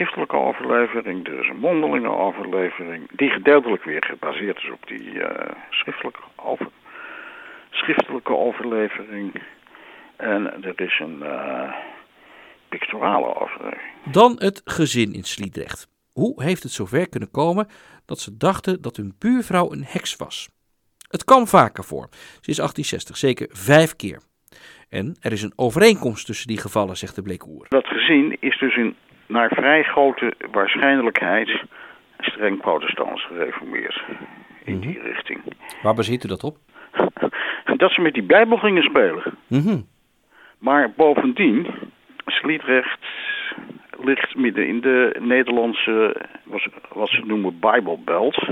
Schriftelijke 0.00 0.36
overlevering, 0.36 1.26
er 1.26 1.40
is 1.40 1.48
een 1.48 1.58
mondelinge 1.58 2.08
overlevering, 2.08 3.08
die 3.16 3.30
gedeeltelijk 3.30 3.84
weer 3.84 4.04
gebaseerd 4.04 4.56
is 4.56 4.70
op 4.70 4.86
die 4.86 5.22
eh, 5.22 5.56
schriftelijke, 5.70 6.20
over, 6.36 6.68
schriftelijke 7.70 8.36
overlevering. 8.36 9.42
En 10.16 10.64
er 10.64 10.80
is 10.80 10.98
een 10.98 11.22
eh, 11.22 11.72
pictorale 12.68 13.34
overlevering. 13.34 13.92
Dan 14.04 14.34
het 14.38 14.62
gezin 14.64 15.12
in 15.12 15.24
Sliedrecht. 15.24 15.88
Hoe 16.12 16.42
heeft 16.42 16.62
het 16.62 16.72
zover 16.72 17.08
kunnen 17.08 17.30
komen 17.30 17.68
dat 18.06 18.18
ze 18.18 18.36
dachten 18.36 18.82
dat 18.82 18.96
hun 18.96 19.14
buurvrouw 19.18 19.72
een 19.72 19.84
heks 19.84 20.16
was? 20.16 20.48
Het 21.08 21.24
kwam 21.24 21.46
vaker 21.46 21.84
voor, 21.84 22.08
sinds 22.40 22.58
1860, 22.58 23.16
zeker 23.16 23.48
vijf 23.50 23.96
keer. 23.96 24.22
En 24.88 25.16
er 25.20 25.32
is 25.32 25.42
een 25.42 25.52
overeenkomst 25.56 26.26
tussen 26.26 26.46
die 26.46 26.60
gevallen, 26.60 26.96
zegt 26.96 27.14
de 27.14 27.22
bleekoer. 27.22 27.66
Dat 27.68 27.86
gezin 27.86 28.36
is 28.40 28.58
dus 28.58 28.76
in, 28.76 28.96
naar 29.30 29.48
vrij 29.54 29.82
grote 29.82 30.32
waarschijnlijkheid 30.50 31.62
streng 32.18 32.60
protestants 32.60 33.26
gereformeerd. 33.26 34.02
In 34.64 34.80
die 34.80 35.00
richting. 35.02 35.40
Waar 35.82 35.94
baseert 35.94 36.24
u 36.24 36.28
dat 36.28 36.44
op? 36.44 36.56
Dat 37.76 37.92
ze 37.92 38.00
met 38.00 38.14
die 38.14 38.22
Bijbel 38.22 38.56
gingen 38.56 38.82
spelen. 38.82 39.22
Mhm. 39.46 39.80
Maar 40.58 40.90
bovendien, 40.96 41.66
Sliedrecht 42.26 42.98
ligt 44.04 44.34
midden 44.34 44.66
in 44.66 44.80
de 44.80 45.16
Nederlandse, 45.20 46.16
wat 46.44 46.60
ze- 46.60 46.70
wat 46.92 47.08
ze 47.08 47.20
noemen 47.24 47.58
Bijbelbelt. 47.60 48.48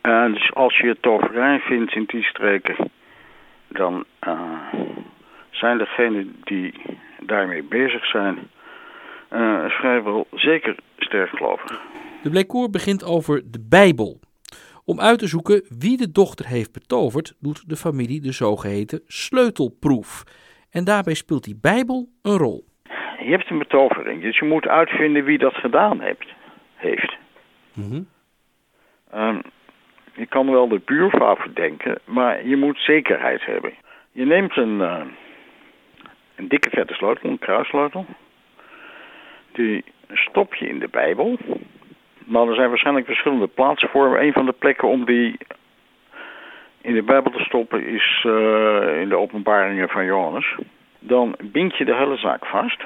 En 0.00 0.32
dus 0.32 0.54
als 0.54 0.78
je 0.78 0.96
toverij 1.00 1.58
vindt 1.60 1.94
in 1.94 2.04
die 2.06 2.22
streken, 2.24 2.76
dan 3.68 4.04
eh, 4.18 4.40
zijn 5.50 5.78
degenen 5.78 6.36
die 6.44 6.74
daarmee 7.20 7.62
bezig 7.62 8.06
zijn 8.06 8.38
vrijwel 9.68 10.26
zeker 10.34 10.76
sterkgelovig. 10.98 11.80
De 12.22 12.30
bleekoer 12.30 12.70
begint 12.70 13.04
over 13.04 13.42
de 13.50 13.66
Bijbel. 13.68 14.20
Om 14.84 15.00
uit 15.00 15.18
te 15.18 15.26
zoeken 15.26 15.64
wie 15.78 15.96
de 15.96 16.12
dochter 16.12 16.46
heeft 16.46 16.72
betoverd, 16.72 17.36
doet 17.40 17.68
de 17.68 17.76
familie 17.76 18.20
de 18.20 18.32
zogeheten 18.32 19.00
sleutelproef. 19.06 20.24
En 20.70 20.84
daarbij 20.84 21.14
speelt 21.14 21.44
die 21.44 21.58
Bijbel 21.60 22.08
een 22.22 22.36
rol. 22.36 22.64
Je 23.18 23.30
hebt 23.30 23.50
een 23.50 23.58
betovering, 23.58 24.22
dus 24.22 24.38
je 24.38 24.44
moet 24.44 24.66
uitvinden 24.66 25.24
wie 25.24 25.38
dat 25.38 25.54
gedaan 25.54 26.00
heeft. 26.00 26.26
heeft. 26.74 27.16
Mhm. 27.74 28.02
Ehm, 29.10 29.38
je 30.14 30.26
kan 30.26 30.50
wel 30.50 30.68
de 30.68 30.80
buurvrouw 30.84 31.36
verdenken, 31.36 31.98
maar 32.04 32.46
je 32.46 32.56
moet 32.56 32.78
zekerheid 32.78 33.44
hebben. 33.44 33.72
Je 34.12 34.24
neemt 34.24 34.56
een, 34.56 34.80
eh, 34.80 35.04
een 36.36 36.48
dikke 36.48 36.70
vette 36.70 36.94
sleutel, 36.94 37.30
een 37.30 37.38
kruissleutel. 37.38 38.06
Die 39.58 39.84
stop 40.12 40.54
je 40.54 40.68
in 40.68 40.78
de 40.78 40.88
Bijbel. 40.88 41.38
Maar 42.24 42.48
er 42.48 42.54
zijn 42.54 42.68
waarschijnlijk 42.68 43.06
verschillende 43.06 43.46
plaatsen 43.46 43.88
voor. 43.88 44.18
Een 44.18 44.32
van 44.32 44.46
de 44.46 44.52
plekken 44.52 44.88
om 44.88 45.04
die 45.04 45.38
in 46.80 46.94
de 46.94 47.02
Bijbel 47.02 47.32
te 47.32 47.42
stoppen 47.42 47.86
is 47.86 48.24
eh, 48.26 49.00
in 49.00 49.08
de 49.08 49.16
openbaringen 49.16 49.88
van 49.88 50.04
Johannes. 50.04 50.54
Dan 50.98 51.34
bind 51.42 51.76
je 51.76 51.84
de 51.84 51.94
hele 51.94 52.16
zaak 52.16 52.46
vast. 52.46 52.84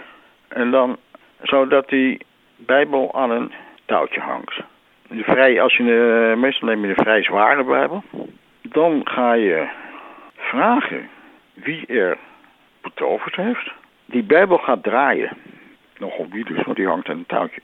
En 0.48 0.70
dan 0.70 0.96
zodat 1.42 1.88
die 1.88 2.20
Bijbel 2.56 3.14
aan 3.14 3.30
een 3.30 3.52
touwtje 3.84 4.20
hangt. 4.20 4.60
De 5.08 5.22
vrij, 5.22 5.62
als 5.62 5.76
je, 5.76 6.30
eh, 6.32 6.40
meestal 6.40 6.68
neem 6.68 6.82
je 6.82 6.88
een 6.88 7.04
vrij 7.04 7.22
zware 7.22 7.64
Bijbel. 7.64 8.02
Dan 8.62 9.00
ga 9.04 9.32
je 9.32 9.68
vragen 10.36 11.08
wie 11.54 11.86
er 11.86 12.16
betoverd 12.80 13.36
heeft. 13.36 13.70
Die 14.06 14.22
Bijbel 14.22 14.58
gaat 14.58 14.82
draaien. 14.82 15.36
Nogal 16.02 16.26
wie 16.30 16.44
dus, 16.44 16.64
want 16.64 16.76
die 16.76 16.86
hangt 16.86 17.08
aan 17.08 17.16
een 17.16 17.26
touwtje. 17.26 17.60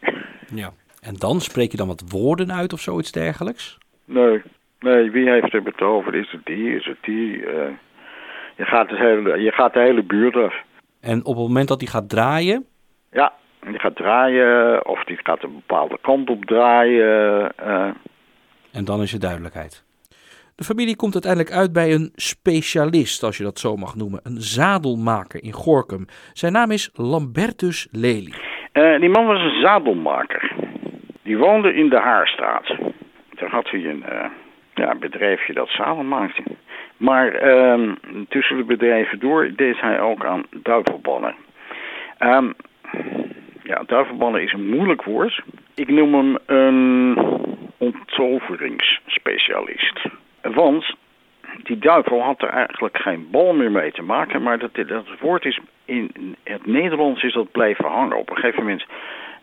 Ja. 0.55 0.71
En 1.01 1.15
dan 1.15 1.41
spreek 1.41 1.71
je 1.71 1.77
dan 1.77 1.87
wat 1.87 2.05
woorden 2.09 2.53
uit 2.53 2.73
of 2.73 2.81
zoiets 2.81 3.13
dergelijks? 3.13 3.79
Nee, 4.05 4.43
nee, 4.81 5.11
wie 5.11 5.31
heeft 5.31 5.55
er 5.55 5.63
betoverd? 5.63 6.15
Is 6.15 6.31
het 6.31 6.45
die, 6.47 6.75
is 6.77 6.85
het 6.87 6.97
die? 7.03 7.47
eh, 7.47 7.71
je, 8.57 8.65
gaat 8.65 8.91
het 8.91 8.99
hele, 8.99 9.39
je 9.41 9.53
gaat 9.53 9.73
de 9.73 9.81
hele 9.81 10.03
buurt 10.03 10.37
af. 10.37 10.55
En 11.01 11.19
op 11.25 11.35
het 11.37 11.47
moment 11.47 11.69
dat 11.69 11.81
hij 11.81 11.91
gaat 11.91 12.09
draaien, 12.09 12.67
Ja, 13.13 13.33
die 13.61 13.79
gaat 13.79 13.97
draaien 13.97 14.87
of 14.87 15.05
die 15.05 15.19
gaat 15.23 15.43
een 15.43 15.55
bepaalde 15.55 15.99
kant 16.01 16.31
op 16.31 16.45
draaien. 16.45 17.53
eh. 17.57 17.91
en 18.73 18.85
dan 18.85 19.01
is 19.03 19.13
er 19.13 19.21
duidelijkheid. 19.21 19.85
De 20.59 20.65
familie 20.65 20.97
komt 20.97 21.13
uiteindelijk 21.13 21.55
uit 21.55 21.73
bij 21.73 21.93
een 21.93 22.13
specialist, 22.15 23.23
als 23.23 23.37
je 23.37 23.45
dat 23.45 23.59
zo 23.59 23.77
mag 23.77 23.97
noemen. 23.97 24.21
Een 24.23 24.41
zadelmaker 24.41 25.43
in 25.43 25.53
Gorkum. 25.53 26.07
Zijn 26.33 26.53
naam 26.53 26.71
is 26.71 26.91
Lambertus 26.95 27.89
Lely. 27.91 28.33
Eh, 28.73 29.01
die 29.01 29.09
man 29.09 29.27
was 29.27 29.41
een 29.41 29.61
zadelmaker. 29.61 30.53
Die 31.23 31.39
woonde 31.39 31.75
in 31.75 31.89
de 31.89 31.99
Haarstraat. 31.99 32.77
Daar 33.35 33.51
had 33.51 33.71
hij 33.71 33.85
een 33.85 34.05
eh, 34.05 34.25
ja, 34.75 34.95
bedrijfje 34.95 35.53
dat 35.53 35.69
zadel 35.69 36.03
maakte. 36.03 36.43
Maar 36.97 37.33
ehm, 37.33 37.95
tussen 38.29 38.57
de 38.57 38.65
bedrijven 38.65 39.19
door 39.19 39.53
deed 39.57 39.81
hij 39.81 40.01
ook 40.01 40.25
aan 40.25 40.45
duivelbannen. 40.63 41.35
Ehm, 42.19 42.53
ja, 43.63 43.83
duivelbannen 43.87 44.43
is 44.43 44.53
een 44.53 44.69
moeilijk 44.69 45.03
woord. 45.03 45.43
Ik 45.75 45.89
noem 45.89 46.15
hem 46.15 46.37
een 46.47 47.19
onttoveringsspecialist. 47.77 50.18
Want 50.43 50.95
die 51.63 51.79
duivel 51.79 52.23
had 52.23 52.43
er 52.43 52.49
eigenlijk 52.49 52.99
geen 52.99 53.29
bal 53.31 53.55
meer 53.55 53.71
mee 53.71 53.93
te 53.93 54.03
maken, 54.03 54.43
maar 54.43 54.59
dat, 54.59 54.75
dat 54.75 55.07
woord 55.21 55.45
is 55.45 55.59
in 55.85 56.37
het 56.45 56.67
Nederlands 56.67 57.23
is 57.23 57.33
dat 57.33 57.53
blijven 57.53 57.85
hangen. 57.85 58.19
Op 58.19 58.31
een 58.31 58.37
gegeven 58.37 58.63
moment 58.63 58.85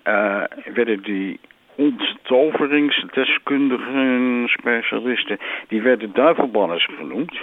eh, 0.04 0.44
werden 0.74 1.04
die 1.04 1.40
onttoveringsdeskundigen, 1.76 4.44
specialisten, 4.48 5.40
die 5.68 5.82
werden 5.82 6.14
duivelbanners 6.14 6.88
genoemd. 6.98 7.40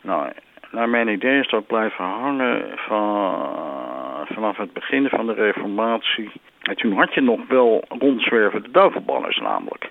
Nou, 0.00 0.32
naar 0.70 0.88
mijn 0.88 1.08
idee 1.08 1.40
is 1.40 1.48
dat 1.48 1.66
blijven 1.66 2.04
hangen 2.04 2.64
van, 2.76 4.26
vanaf 4.26 4.56
het 4.56 4.72
begin 4.72 5.08
van 5.08 5.26
de 5.26 5.32
reformatie. 5.32 6.30
En 6.62 6.76
toen 6.76 6.92
had 6.92 7.14
je 7.14 7.20
nog 7.20 7.40
wel 7.48 7.84
rondzwervende 7.88 8.70
duivelbanners 8.70 9.38
namelijk. 9.38 9.90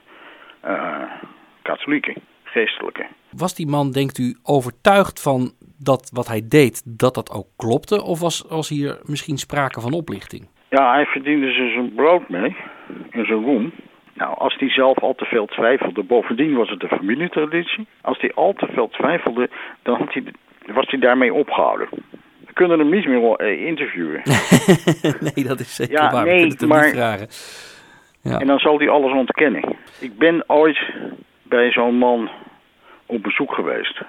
Eh, 0.59 1.01
katholieken, 1.61 2.15
geestelijke. 2.47 3.05
Was 3.31 3.55
die 3.55 3.67
man, 3.67 3.91
denkt 3.91 4.17
u, 4.17 4.35
overtuigd 4.43 5.21
van 5.21 5.51
dat 5.77 6.09
wat 6.13 6.27
hij 6.27 6.41
deed, 6.49 6.81
dat 6.85 7.13
dat 7.15 7.31
ook 7.31 7.47
klopte? 7.55 8.03
Of 8.03 8.19
was, 8.19 8.45
was 8.49 8.69
hier 8.69 8.99
misschien 9.03 9.37
sprake 9.37 9.81
van 9.81 9.93
oplichting? 9.93 10.47
Ja, 10.69 10.91
hij 10.93 11.05
verdiende 11.05 11.51
ze 11.51 11.69
zijn 11.73 11.93
brood 11.95 12.29
mee 12.29 12.55
en 13.09 13.25
zijn 13.25 13.43
roem. 13.43 13.71
Nou, 14.13 14.37
als 14.37 14.55
hij 14.59 14.69
zelf 14.69 14.99
al 14.99 15.15
te 15.15 15.25
veel 15.25 15.45
twijfelde, 15.45 16.03
bovendien 16.03 16.55
was 16.55 16.69
het 16.69 16.79
de 16.79 16.87
familietraditie. 16.87 17.87
Als 18.01 18.19
hij 18.21 18.33
al 18.33 18.53
te 18.53 18.67
veel 18.73 18.89
twijfelde, 18.89 19.49
dan 19.83 19.97
had 19.97 20.13
hij, 20.13 20.23
was 20.73 20.89
hij 20.89 20.99
daarmee 20.99 21.33
opgehouden. 21.33 21.87
We 22.47 22.53
kunnen 22.53 22.79
hem 22.79 22.89
niet 22.89 23.07
meer 23.07 23.33
eh, 23.35 23.65
interviewen. 23.67 24.21
nee, 25.35 25.45
dat 25.45 25.59
is 25.59 25.75
zeker 25.75 25.93
Ja, 25.93 26.11
waar. 26.11 26.25
nee, 26.25 26.33
We 26.33 26.39
kunnen 26.39 26.49
het 26.49 26.59
hem 26.59 26.69
maar- 26.69 26.85
niet 26.85 26.93
vragen. 26.95 27.27
Ja. 28.21 28.39
En 28.39 28.47
dan 28.47 28.59
zal 28.59 28.77
hij 28.79 28.89
alles 28.89 29.11
ontkennen. 29.13 29.75
Ik 29.99 30.17
ben 30.17 30.43
ooit 30.47 30.79
bij 31.49 31.71
zo'n 31.71 31.95
man 31.95 32.29
op 33.05 33.23
bezoek 33.23 33.53
geweest. 33.53 34.01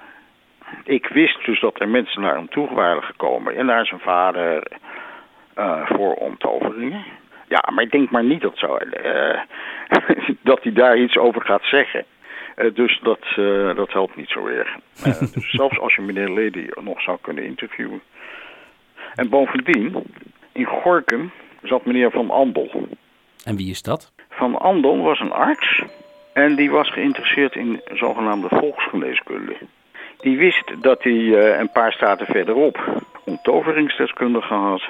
Ik 0.83 1.07
wist 1.07 1.45
dus 1.45 1.59
dat 1.59 1.79
er 1.79 1.89
mensen 1.89 2.21
naar 2.21 2.35
hem 2.35 2.49
toe 2.49 2.73
waren 2.73 3.03
gekomen. 3.03 3.55
En 3.55 3.65
naar 3.65 3.85
zijn 3.85 3.99
vader 3.99 4.63
eh, 5.53 5.85
voor 5.85 6.13
omtoveringen. 6.13 7.03
Ja, 7.47 7.63
maar 7.73 7.83
ik 7.83 7.91
denk 7.91 8.11
maar 8.11 8.23
niet 8.23 8.41
dat, 8.41 8.57
zo, 8.57 8.75
eh, 8.75 9.41
dat 10.49 10.63
hij 10.63 10.73
daar 10.73 10.97
iets 10.97 11.17
over 11.17 11.41
gaat 11.41 11.63
zeggen. 11.63 12.05
Eh, 12.55 12.73
dus 12.73 12.99
dat, 13.03 13.19
eh, 13.35 13.75
dat 13.75 13.91
helpt 13.91 14.15
niet 14.15 14.29
zo 14.29 14.45
erg. 14.45 14.69
Dus 15.33 15.49
zelfs 15.51 15.79
als 15.79 15.95
je 15.95 16.01
meneer 16.01 16.29
Lady 16.29 16.67
nog 16.81 17.01
zou 17.01 17.17
kunnen 17.21 17.43
interviewen. 17.43 18.01
En 19.15 19.29
bovendien, 19.29 20.03
in 20.51 20.65
Gorkum 20.65 21.31
zat 21.63 21.85
meneer 21.85 22.11
Van 22.11 22.29
Andel. 22.29 22.87
En 23.45 23.55
wie 23.55 23.69
is 23.69 23.81
dat? 23.81 24.13
Van 24.29 24.59
Andel 24.59 25.01
was 25.01 25.19
een 25.19 25.31
arts 25.31 25.83
en 26.33 26.55
die 26.55 26.71
was 26.71 26.91
geïnteresseerd 26.91 27.55
in 27.55 27.81
zogenaamde 27.93 28.47
volksgeneeskunde. 28.49 29.55
Die 30.17 30.37
wist 30.37 30.71
dat 30.81 31.03
hij 31.03 31.13
eh, 31.13 31.59
een 31.59 31.71
paar 31.71 31.91
straten 31.91 32.25
verderop 32.25 33.03
onttoveringsdeskundige 33.23 34.53
had. 34.53 34.81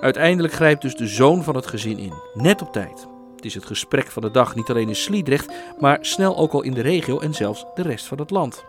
Uiteindelijk 0.00 0.52
grijpt 0.52 0.82
dus 0.82 0.94
de 0.94 1.06
zoon 1.06 1.42
van 1.42 1.54
het 1.54 1.66
gezin 1.66 1.98
in, 1.98 2.12
net 2.34 2.62
op 2.62 2.72
tijd. 2.72 3.08
Het 3.36 3.44
is 3.44 3.54
het 3.54 3.64
gesprek 3.64 4.06
van 4.06 4.22
de 4.22 4.30
dag 4.30 4.54
niet 4.54 4.70
alleen 4.70 4.88
in 4.88 4.94
Sliedrecht, 4.94 5.74
maar 5.78 5.98
snel 6.00 6.36
ook 6.36 6.52
al 6.52 6.62
in 6.62 6.74
de 6.74 6.82
regio 6.82 7.18
en 7.18 7.34
zelfs 7.34 7.64
de 7.74 7.82
rest 7.82 8.06
van 8.06 8.18
het 8.18 8.30
land. 8.30 8.66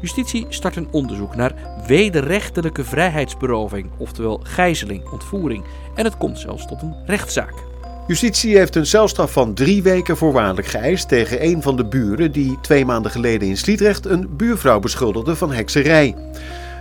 Justitie 0.00 0.46
start 0.48 0.76
een 0.76 0.88
onderzoek 0.92 1.36
naar 1.36 1.52
wederrechtelijke 1.86 2.84
vrijheidsberoving, 2.84 3.90
oftewel 3.98 4.40
gijzeling, 4.42 5.10
ontvoering. 5.10 5.64
En 5.94 6.04
het 6.04 6.16
komt 6.16 6.38
zelfs 6.38 6.66
tot 6.66 6.82
een 6.82 6.96
rechtszaak. 7.06 7.73
Justitie 8.06 8.56
heeft 8.56 8.76
een 8.76 8.86
celstraf 8.86 9.32
van 9.32 9.54
drie 9.54 9.82
weken 9.82 10.16
voorwaardelijk 10.16 10.66
geëist 10.66 11.08
tegen 11.08 11.44
een 11.44 11.62
van 11.62 11.76
de 11.76 11.84
buren 11.84 12.32
die 12.32 12.58
twee 12.60 12.84
maanden 12.84 13.10
geleden 13.10 13.48
in 13.48 13.56
Sliedrecht 13.56 14.06
een 14.06 14.36
buurvrouw 14.36 14.80
beschuldigde 14.80 15.36
van 15.36 15.52
hekserij. 15.52 16.14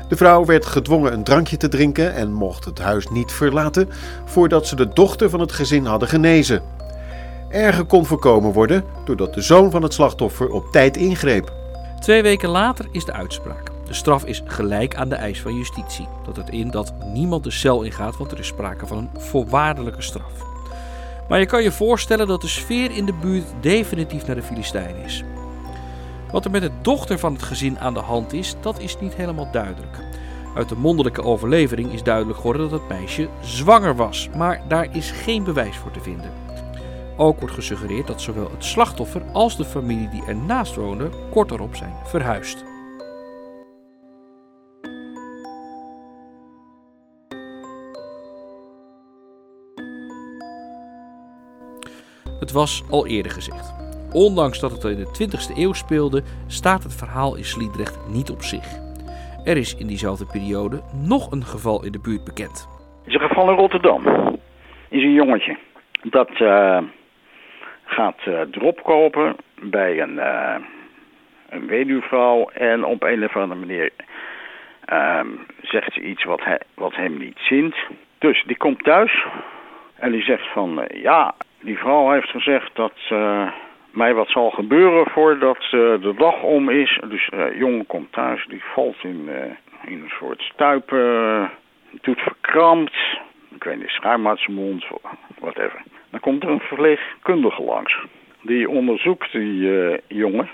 De 0.10 0.16
vrouw 0.16 0.46
werd 0.46 0.66
gedwongen 0.66 1.14
een 1.14 1.24
drankje 1.24 1.58
te 1.58 1.68
drinken 1.68 2.14
en 2.14 2.34
mocht 2.34 2.66
het 2.66 2.80
huis 2.80 3.08
niet 3.08 3.32
verlaten 3.32 3.90
voordat 4.26 4.68
ze 4.68 4.76
de 4.76 4.90
dochter 4.94 5.30
van 5.30 5.40
het 5.40 5.52
gezin 5.52 5.86
hadden 5.86 6.08
genezen. 6.08 6.62
Erger 7.50 7.86
kon 7.86 8.06
voorkomen 8.06 8.52
worden 8.52 8.84
doordat 9.06 9.34
de 9.34 9.42
zoon 9.42 9.72
van 9.72 9.84
het 9.84 9.94
slachtoffer 9.94 10.50
op 10.50 10.72
tijd 10.72 10.98
ingreep. 10.98 11.52
Twee 12.00 12.22
weken 12.22 12.50
later 12.50 12.86
is 12.92 13.06
de 13.06 13.14
uitspraak. 13.14 13.72
De 13.88 13.94
straf 13.94 14.26
is 14.26 14.42
gelijk 14.46 14.96
aan 14.96 15.10
de 15.10 15.16
eis 15.16 15.42
van 15.42 15.56
justitie. 15.56 16.08
Dat 16.26 16.36
het 16.36 16.50
in 16.50 16.72
dat 16.72 16.94
niemand 17.14 17.44
de 17.44 17.52
cel 17.52 17.84
ingaat, 17.84 18.18
want 18.18 18.32
er 18.32 18.40
is 18.40 18.48
sprake 18.48 18.88
van 18.88 18.98
een 18.98 19.10
voorwaardelijke 19.18 20.02
straf. 20.02 20.53
Maar 21.28 21.40
je 21.40 21.46
kan 21.46 21.64
je 21.64 21.72
voorstellen 21.72 22.28
dat 22.28 22.42
de 22.42 22.48
sfeer 22.48 22.92
in 22.92 23.06
de 23.06 23.14
buurt 23.14 23.46
definitief 23.60 24.26
naar 24.26 24.36
de 24.36 24.44
Filistijn 24.44 24.96
is. 24.96 25.24
Wat 26.32 26.46
er 26.46 26.52
met 26.52 26.62
de 26.62 26.72
dochter 26.82 27.20
van 27.20 27.34
het 27.34 27.44
gezin 27.44 27.80
aan 27.80 27.94
de 27.94 28.00
hand 28.00 28.34
is, 28.34 28.56
dat 28.62 28.80
is 28.80 29.00
niet 29.00 29.16
helemaal 29.16 29.52
duidelijk. 29.52 29.98
Uit 30.56 30.70
de 30.70 30.76
mondellijke 30.76 31.24
overlevering 31.24 31.92
is 31.92 32.04
duidelijk 32.04 32.38
geworden 32.38 32.70
dat 32.70 32.80
het 32.80 32.90
meisje 32.90 33.30
zwanger 33.42 33.96
was, 33.96 34.30
maar 34.38 34.62
daar 34.68 34.96
is 34.96 35.12
geen 35.12 35.44
bewijs 35.44 35.78
voor 35.78 35.92
te 35.92 36.02
vinden. 36.02 36.32
Ook 37.18 37.40
wordt 37.40 37.56
gesuggereerd 37.56 38.08
dat 38.08 38.22
zowel 38.22 38.52
het 38.52 38.66
slachtoffer 38.66 39.22
als 39.32 39.58
de 39.58 39.66
familie 39.66 40.10
die 40.10 40.26
ernaast 40.26 40.76
woonde 40.76 41.10
kort 41.32 41.52
erop 41.52 41.76
zijn 41.76 41.94
verhuisd. 42.04 42.73
Het 52.44 52.52
was 52.52 52.84
al 52.90 53.08
eerder 53.08 53.32
gezegd. 53.32 53.74
Ondanks 54.14 54.60
dat 54.60 54.72
het 54.72 54.84
in 54.84 54.98
de 54.98 55.12
20e 55.20 55.58
eeuw 55.58 55.74
speelde, 55.74 56.24
staat 56.48 56.84
het 56.84 56.96
verhaal 56.96 57.36
in 57.36 57.44
Sliedrecht 57.44 58.00
niet 58.08 58.30
op 58.30 58.42
zich. 58.42 58.68
Er 59.46 59.58
is 59.58 59.76
in 59.76 59.88
diezelfde 59.88 60.26
periode 60.26 60.82
nog 60.94 61.32
een 61.32 61.44
geval 61.44 61.86
in 61.86 61.92
de 61.92 62.00
buurt 62.00 62.24
bekend. 62.24 62.68
Het 63.04 63.08
is 63.08 63.14
een 63.14 63.28
geval 63.28 63.50
in 63.50 63.56
Rotterdam. 63.56 64.02
Is 64.90 65.04
een 65.04 65.14
jongetje. 65.14 65.58
Dat 66.02 66.30
uh, 66.40 66.82
gaat 67.86 68.20
uh, 68.28 68.42
drop 68.42 68.84
kopen 68.84 69.36
bij 69.62 70.02
een, 70.02 70.14
uh, 70.14 70.56
een 71.50 71.68
weduwvrouw. 71.68 72.50
En 72.50 72.86
op 72.86 73.04
een 73.04 73.24
of 73.24 73.36
andere 73.36 73.60
manier 73.60 73.92
zegt 75.62 75.94
ze 75.94 76.02
iets 76.02 76.24
wat, 76.24 76.44
hij, 76.44 76.60
wat 76.74 76.96
hem 76.96 77.18
niet 77.18 77.38
zint. 77.38 77.76
Dus 78.18 78.44
die 78.48 78.58
komt 78.58 78.84
thuis. 78.84 79.26
En 79.96 80.12
die 80.12 80.24
zegt 80.24 80.52
van 80.54 80.86
ja, 80.94 81.34
die 81.64 81.78
vrouw 81.78 82.12
heeft 82.12 82.30
gezegd 82.30 82.76
dat 82.76 82.94
mij 83.92 84.14
wat 84.14 84.30
zal 84.30 84.50
gebeuren 84.50 85.12
voordat 85.12 85.58
uh, 85.58 85.72
de 85.72 86.14
dag 86.18 86.42
om 86.42 86.70
is. 86.70 87.00
Dus 87.10 87.30
uh, 87.34 87.58
jongen 87.60 87.86
komt 87.86 88.12
thuis, 88.12 88.46
die 88.48 88.64
valt 88.74 89.04
in, 89.04 89.30
in 89.86 90.02
een 90.02 90.14
soort 90.20 90.42
stuipen, 90.42 91.52
doet 92.02 92.20
verkrampt. 92.20 92.96
Ik 93.56 93.64
weet 93.64 93.78
niet, 93.78 93.90
schuim 93.90 94.28
uit 94.28 94.40
zijn 94.40 94.56
mond, 94.56 94.86
whatever. 95.40 95.82
Dan 96.10 96.20
komt 96.20 96.44
er 96.44 96.50
een 96.50 96.60
verpleegkundige 96.60 97.64
langs. 97.64 98.06
Die 98.42 98.70
onderzoekt 98.70 99.32
die 99.32 100.00
jongen 100.08 100.50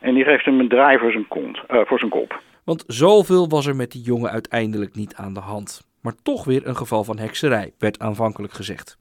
en 0.00 0.14
die 0.14 0.24
geeft 0.24 0.44
hem 0.44 0.60
een 0.60 0.68
draai 0.68 0.98
voor 0.98 1.24
kont, 1.28 1.60
voor 1.68 1.98
zijn 1.98 2.10
kop. 2.10 2.40
Want 2.64 2.84
zoveel 2.86 3.48
was 3.48 3.66
er 3.66 3.76
met 3.76 3.90
die 3.90 4.02
jongen 4.02 4.30
uiteindelijk 4.30 4.94
niet 4.94 5.14
aan 5.14 5.34
de 5.34 5.40
hand. 5.40 5.88
Maar 6.02 6.14
toch 6.22 6.44
weer 6.44 6.66
een 6.66 6.76
geval 6.76 7.04
van 7.04 7.18
hekserij, 7.18 7.72
werd 7.78 7.98
aanvankelijk 7.98 8.52
gezegd. 8.52 8.98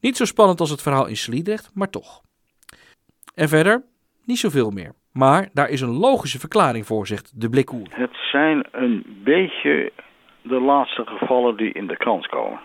Niet 0.00 0.16
zo 0.16 0.24
spannend 0.24 0.60
als 0.60 0.70
het 0.70 0.82
verhaal 0.82 1.06
in 1.06 1.16
Sliedrecht, 1.16 1.70
maar 1.74 1.90
toch. 1.90 2.20
En 3.34 3.48
verder 3.48 3.82
niet 4.24 4.38
zoveel 4.38 4.70
meer. 4.70 4.92
Maar 5.12 5.48
daar 5.52 5.68
is 5.68 5.80
een 5.80 5.98
logische 5.98 6.38
verklaring 6.38 6.86
voor, 6.86 7.06
zegt 7.06 7.40
de 7.40 7.48
Blikkoer. 7.48 7.86
Het 7.90 8.16
zijn 8.32 8.66
een 8.70 9.20
beetje 9.24 9.92
de 10.42 10.60
laatste 10.60 11.02
gevallen 11.06 11.56
die 11.56 11.72
in 11.72 11.86
de 11.86 11.96
krant 11.96 12.26
komen. 12.26 12.60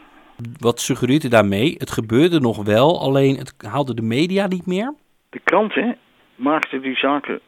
Wat 0.60 0.80
suggereert 0.80 1.24
u 1.24 1.28
daarmee? 1.28 1.76
Het 1.78 1.92
gebeurde 1.92 2.40
nog 2.40 2.64
wel, 2.64 3.00
alleen 3.02 3.36
het 3.38 3.54
haalde 3.58 3.94
de 3.94 4.02
media 4.02 4.48
niet 4.48 4.66
meer? 4.66 4.94
De 5.30 5.40
kranten 5.44 5.98
maakten 6.36 6.82
die 6.82 6.96
zaken 6.96 7.40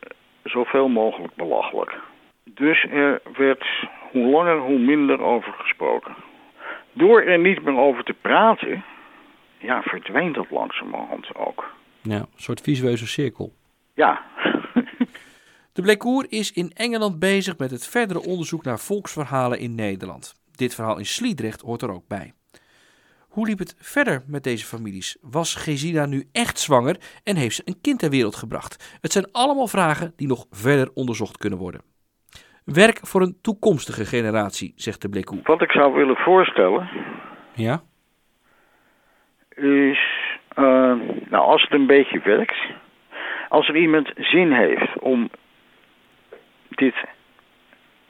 zoveel 0.44 0.88
mogelijk 0.88 1.36
belachelijk. 1.36 1.96
Dus 2.44 2.86
er 2.92 3.22
werd 3.38 3.66
hoe 4.12 4.32
langer 4.32 4.60
hoe 4.60 4.80
minder 4.80 5.22
over 5.22 5.54
gesproken. 5.54 6.16
Door 6.94 7.22
er 7.22 7.40
niet 7.40 7.64
meer 7.64 7.78
over 7.78 8.04
te 8.04 8.16
praten, 8.22 8.84
ja, 9.68 9.82
verdwijnt 9.82 10.36
dat 10.36 10.52
langzamerhand 10.52 11.36
ook. 11.36 11.74
Ja, 12.02 12.20
een 12.20 12.28
soort 12.36 12.62
visueuze 12.62 13.08
cirkel. 13.08 13.54
Ja. 13.94 14.22
de 15.74 15.82
Blekoer 15.82 16.26
is 16.30 16.52
in 16.52 16.72
Engeland 16.74 17.20
bezig 17.20 17.58
met 17.58 17.72
het 17.72 17.88
verdere 17.88 18.22
onderzoek 18.22 18.64
naar 18.64 18.80
volksverhalen 18.80 19.60
in 19.60 19.76
Nederland. 19.76 20.34
Dit 20.52 20.76
verhaal 20.76 20.98
in 20.98 21.06
Sliedrecht 21.06 21.62
hoort 21.62 21.82
er 21.82 21.92
ook 21.92 22.08
bij. 22.08 22.34
Hoe 23.30 23.48
liep 23.48 23.60
het 23.60 23.76
verder 23.80 24.24
met 24.28 24.44
deze 24.44 24.66
families? 24.66 25.18
Was 25.22 25.56
Gesina 25.56 26.06
nu 26.06 26.30
echt 26.32 26.60
zwanger 26.60 26.98
en 27.24 27.36
heeft 27.36 27.56
ze 27.56 27.62
een 27.66 27.82
kind 27.82 28.00
ter 28.00 28.10
wereld 28.10 28.36
gebracht? 28.36 28.98
Het 29.02 29.12
zijn 29.12 29.32
allemaal 29.32 29.68
vragen 29.68 30.14
die 30.16 30.28
nog 30.28 30.46
verder 30.52 30.92
onderzocht 30.94 31.38
kunnen 31.38 31.60
worden. 31.60 31.82
Werk 32.66 33.00
voor 33.02 33.22
een 33.22 33.38
toekomstige 33.42 34.06
generatie, 34.06 34.74
zegt 34.76 35.02
de 35.02 35.10
Blekoer. 35.10 35.40
Wat 35.44 35.62
ik 35.62 35.72
zou 35.72 35.94
willen 35.94 36.16
voorstellen. 36.16 36.90
Ja? 37.54 37.84
Is 39.58 40.00
uh, 40.60 40.94
nou, 41.30 41.46
als 41.46 41.62
het 41.62 41.74
een 41.74 41.86
beetje 41.86 42.20
werkt, 42.24 42.58
als 43.50 43.68
er 43.68 43.76
iemand 43.76 44.12
zin 44.16 44.52
heeft 44.52 45.00
om 45.00 45.30
dit 46.70 46.96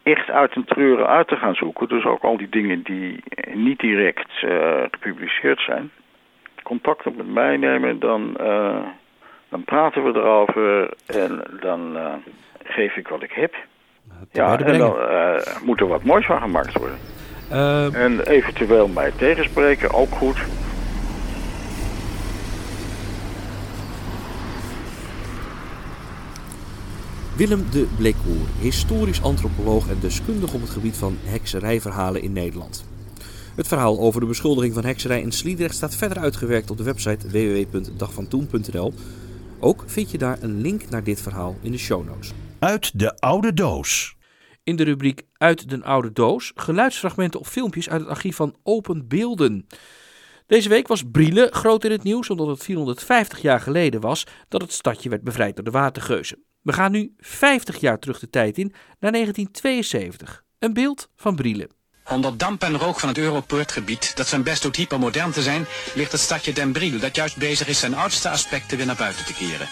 echt 0.04 0.30
uit 0.30 0.56
een 0.56 0.66
treuren 0.66 1.08
uit 1.08 1.28
te 1.28 1.36
gaan 1.36 1.56
zoeken, 1.56 1.88
dus 1.88 2.06
ook 2.06 2.24
al 2.24 2.38
die 2.38 2.50
dingen 2.50 2.82
die 2.84 3.24
niet 3.54 3.80
direct 3.80 4.42
uh, 4.44 4.82
gepubliceerd 4.92 5.60
zijn, 5.60 5.92
contact 6.64 7.06
op 7.06 7.16
met 7.16 7.34
mij 7.34 7.58
nemen, 7.58 8.00
dan, 8.00 8.38
uh, 8.42 8.86
dan 9.50 9.64
praten 9.64 10.04
we 10.04 10.20
erover 10.20 10.94
en 11.06 11.44
dan 11.60 11.98
geef 12.64 12.96
ik 12.96 13.08
wat 13.08 13.24
ik 13.24 13.32
heb. 13.32 13.56
Ja, 14.32 14.60
en 14.60 14.78
dan 14.78 14.96
moet 15.64 15.80
er 15.80 15.88
wat 15.88 16.04
moois 16.04 16.26
van 16.26 16.42
gemaakt 16.42 16.78
worden. 16.78 16.98
En 17.94 18.28
eventueel 18.28 18.88
mij 18.88 19.12
tegenspreken, 19.12 19.94
ook 19.94 20.10
goed. 20.10 20.67
Willem 27.38 27.66
de 27.72 27.88
Bleekhoer, 27.98 28.48
historisch 28.60 29.22
antropoloog 29.22 29.90
en 29.90 30.00
deskundig 30.00 30.54
op 30.54 30.62
het 30.62 30.70
gebied 30.70 30.98
van 30.98 31.18
hekserijverhalen 31.24 32.22
in 32.22 32.34
Nederland. 32.34 32.86
Het 33.56 33.68
verhaal 33.68 34.00
over 34.00 34.20
de 34.22 34.28
beschuldiging 34.28 34.74
van 34.74 34.86
hekserij 34.86 35.22
in 35.22 35.32
Sliedrecht 35.32 35.76
staat 35.76 35.96
verder 35.96 36.18
uitgewerkt 36.18 36.70
op 36.70 36.78
de 36.78 36.84
website 36.84 37.28
www.dagvantoen.nl. 37.28 38.94
Ook 39.60 39.84
vind 39.86 40.12
je 40.12 40.18
daar 40.18 40.44
een 40.44 40.62
link 40.62 40.90
naar 40.90 41.04
dit 41.04 41.22
verhaal 41.22 41.58
in 41.62 41.72
de 41.72 41.78
show 41.78 42.06
notes. 42.06 42.32
Uit 42.60 43.00
de 43.00 43.20
oude 43.20 43.54
doos. 43.54 44.16
In 44.64 44.76
de 44.76 44.84
rubriek 44.84 45.22
Uit 45.34 45.70
de 45.70 45.84
oude 45.84 46.12
doos 46.12 46.52
geluidsfragmenten 46.56 47.40
of 47.40 47.50
filmpjes 47.50 47.90
uit 47.90 48.02
het 48.02 48.10
archief 48.10 48.36
van 48.36 48.56
Open 48.64 49.08
Beelden. 49.08 49.68
Deze 50.48 50.70
week 50.70 50.88
was 50.88 51.04
Brielle 51.12 51.50
groot 51.52 51.84
in 51.84 51.92
het 51.92 52.04
nieuws 52.04 52.30
omdat 52.30 52.48
het 52.48 52.64
450 52.64 53.42
jaar 53.42 53.62
geleden 53.62 54.02
was 54.02 54.24
dat 54.48 54.62
het 54.62 54.72
stadje 54.72 55.10
werd 55.10 55.24
bevrijd 55.24 55.56
door 55.56 55.66
de 55.66 55.72
watergeuzen. 55.72 56.46
We 56.68 56.74
gaan 56.74 56.92
nu 56.92 57.14
50 57.20 57.80
jaar 57.80 58.00
terug 58.00 58.20
de 58.20 58.30
tijd 58.30 58.58
in, 58.58 58.74
naar 59.00 59.12
1972. 59.12 60.44
Een 60.60 60.74
beeld 60.74 61.10
van 61.16 61.36
Brielle. 61.36 61.70
Onder 62.10 62.38
damp 62.38 62.64
en 62.64 62.78
rook 62.78 63.00
van 63.00 63.10
het 63.10 63.18
Europoortgebied, 63.18 64.16
dat 64.16 64.28
zijn 64.28 64.44
best 64.44 64.62
doet 64.62 64.76
hypermodern 64.76 65.32
te 65.32 65.42
zijn, 65.42 65.66
ligt 65.96 66.12
het 66.12 66.22
stadje 66.22 66.54
Den 66.54 66.72
Briel, 66.72 67.00
dat 67.00 67.16
juist 67.16 67.38
bezig 67.38 67.68
is 67.68 67.80
zijn 67.80 67.96
oudste 67.96 68.30
aspecten 68.30 68.78
weer 68.78 68.86
naar 68.86 68.96
buiten 68.96 69.26
te 69.26 69.34
keren. 69.34 69.68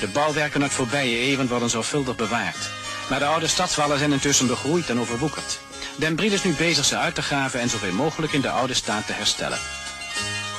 De 0.00 0.08
bouwwerken 0.12 0.62
uit 0.62 0.72
voorbije 0.72 1.18
eeuwen 1.18 1.48
worden 1.48 1.70
zorgvuldig 1.70 2.16
bewaard. 2.16 2.70
Maar 3.10 3.18
de 3.18 3.26
oude 3.26 3.46
stadswallen 3.46 3.98
zijn 3.98 4.12
intussen 4.12 4.46
begroeid 4.46 4.90
en 4.90 5.00
overwoekerd. 5.00 5.60
Den 5.96 6.16
Briel 6.16 6.32
is 6.32 6.44
nu 6.44 6.54
bezig 6.54 6.84
ze 6.84 6.96
uit 6.96 7.14
te 7.14 7.22
graven 7.22 7.60
en 7.60 7.68
zoveel 7.68 7.92
mogelijk 7.92 8.32
in 8.32 8.40
de 8.40 8.50
oude 8.50 8.74
staat 8.74 9.06
te 9.06 9.12
herstellen. 9.12 9.58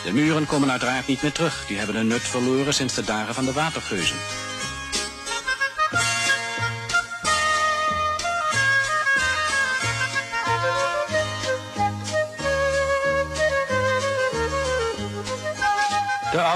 De 0.04 0.14
muren 0.14 0.46
komen 0.46 0.72
uiteraard 0.72 1.08
niet 1.08 1.22
meer 1.22 1.32
terug, 1.32 1.66
die 1.68 1.78
hebben 1.78 1.96
hun 1.96 2.08
nut 2.08 2.22
verloren 2.22 2.74
sinds 2.74 2.94
de 2.94 3.04
dagen 3.04 3.34
van 3.34 3.46
de 3.46 3.54
watergeuzen. 3.54 4.18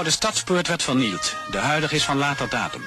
Oude 0.00 0.14
stadspoort 0.14 0.68
werd 0.68 0.82
vernield. 0.82 1.34
De 1.50 1.58
huidige 1.58 1.94
is 1.94 2.04
van 2.04 2.16
later 2.16 2.48
datum. 2.48 2.82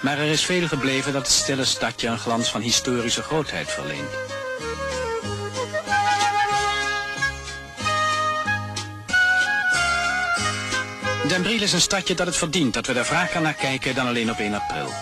Maar 0.00 0.18
er 0.18 0.30
is 0.30 0.44
veel 0.44 0.68
gebleven 0.68 1.12
dat 1.12 1.26
het 1.26 1.36
stille 1.36 1.64
stadje 1.64 2.08
een 2.08 2.18
glans 2.18 2.48
van 2.48 2.60
historische 2.60 3.22
grootheid 3.22 3.70
verleent. 3.70 4.10
Den 11.28 11.42
Briel 11.42 11.62
is 11.62 11.72
een 11.72 11.80
stadje 11.80 12.14
dat 12.14 12.26
het 12.26 12.36
verdient 12.36 12.74
dat 12.74 12.86
we 12.86 12.92
er 12.92 13.04
vaker 13.04 13.40
naar 13.40 13.54
kijken 13.54 13.94
dan 13.94 14.06
alleen 14.06 14.30
op 14.30 14.38
1 14.38 14.54
april. 14.54 14.92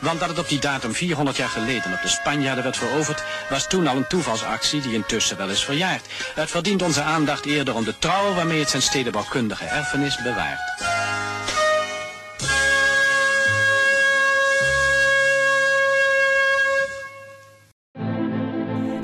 Want 0.00 0.20
dat 0.20 0.28
het 0.28 0.38
op 0.38 0.48
die 0.48 0.60
datum 0.60 0.94
400 0.94 1.36
jaar 1.36 1.48
geleden 1.48 1.92
op 1.92 2.02
de 2.02 2.08
Spanjaarden 2.08 2.64
werd 2.64 2.76
veroverd, 2.76 3.22
was 3.48 3.68
toen 3.68 3.86
al 3.86 3.96
een 3.96 4.06
toevalsactie 4.06 4.80
die 4.80 4.94
intussen 4.94 5.36
wel 5.36 5.48
is 5.48 5.64
verjaard. 5.64 6.06
Het 6.34 6.50
verdient 6.50 6.82
onze 6.82 7.02
aandacht 7.02 7.44
eerder 7.44 7.74
om 7.74 7.84
de 7.84 7.98
trouw 7.98 8.34
waarmee 8.34 8.60
het 8.60 8.70
zijn 8.70 8.82
stedenbouwkundige 8.82 9.64
erfenis 9.64 10.22
bewaart. 10.22 10.99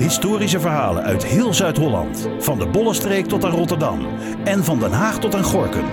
Historische 0.07 0.61
verhalen 0.61 1.03
uit 1.03 1.25
heel 1.25 1.55
Zuid-Holland. 1.55 2.29
Van 2.39 2.59
de 2.59 2.67
Bollenstreek 2.67 3.27
tot 3.27 3.45
aan 3.45 3.51
Rotterdam. 3.51 4.07
En 4.45 4.65
van 4.65 4.79
Den 4.79 4.93
Haag 4.93 5.19
tot 5.19 5.35
aan 5.35 5.45
Gorkum. 5.45 5.85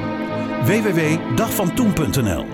www.dagvantoen.nl 0.66 2.46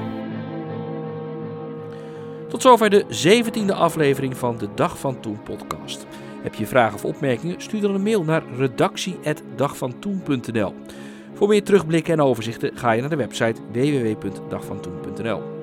Tot 2.50 2.62
zover 2.62 2.90
de 2.90 3.06
17e 3.06 3.74
aflevering 3.74 4.38
van 4.38 4.58
de 4.58 4.68
Dag 4.76 5.00
van 5.00 5.20
Toen 5.20 5.44
podcast. 5.44 6.06
Heb 6.42 6.56
je 6.56 6.68
vragen 6.68 6.96
of 6.96 7.06
opmerkingen? 7.06 7.62
Stuur 7.62 7.82
dan 7.82 7.96
een 7.96 8.04
mail 8.04 8.24
naar 8.24 8.44
redactie.dagvantoen.nl 8.58 10.74
Voor 11.34 11.48
meer 11.48 11.64
terugblikken 11.64 12.14
en 12.14 12.22
overzichten 12.22 12.78
ga 12.78 12.92
je 12.92 13.02
naar 13.02 13.10
de 13.10 13.16
website 13.16 13.62
www.dagvantoen.nl 13.72 15.59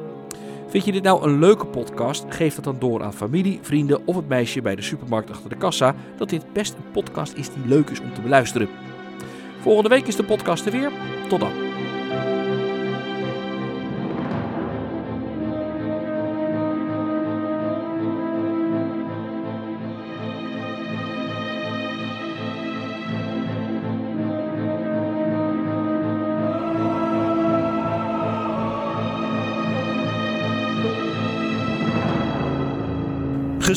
Vind 0.69 0.85
je 0.85 0.93
dit 0.93 1.03
nou 1.03 1.23
een 1.25 1.39
leuke 1.39 1.67
podcast? 1.67 2.25
Geef 2.29 2.55
dat 2.55 2.65
dan 2.65 2.79
door 2.79 3.03
aan 3.03 3.15
familie, 3.15 3.59
vrienden 3.63 4.07
of 4.07 4.17
het 4.17 4.29
meisje 4.29 4.63
bij 4.63 4.77
de 4.77 4.83
supermarkt 4.83 5.31
achter 5.31 5.51
de 5.51 5.57
kassa 5.57 5.95
dat 6.17 6.29
dit 6.29 6.53
best 6.53 6.75
een 6.75 6.91
podcast 6.93 7.33
is 7.33 7.49
die 7.49 7.67
leuk 7.67 7.91
is 7.91 8.01
om 8.01 8.15
te 8.15 8.21
beluisteren. 8.21 8.69
Volgende 9.61 9.89
week 9.89 10.07
is 10.07 10.17
de 10.17 10.25
podcast 10.25 10.67
er 10.67 10.73
weer. 10.73 10.91
Tot 11.29 11.41
dan. 11.41 11.66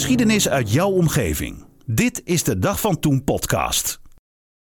Geschiedenis 0.10 0.50
uit 0.50 0.72
jouw 0.74 0.90
omgeving. 0.90 1.66
Dit 1.86 2.22
is 2.24 2.44
de 2.44 2.60
Dag 2.60 2.80
van 2.80 3.00
Toen 3.00 3.24
podcast. 3.24 3.99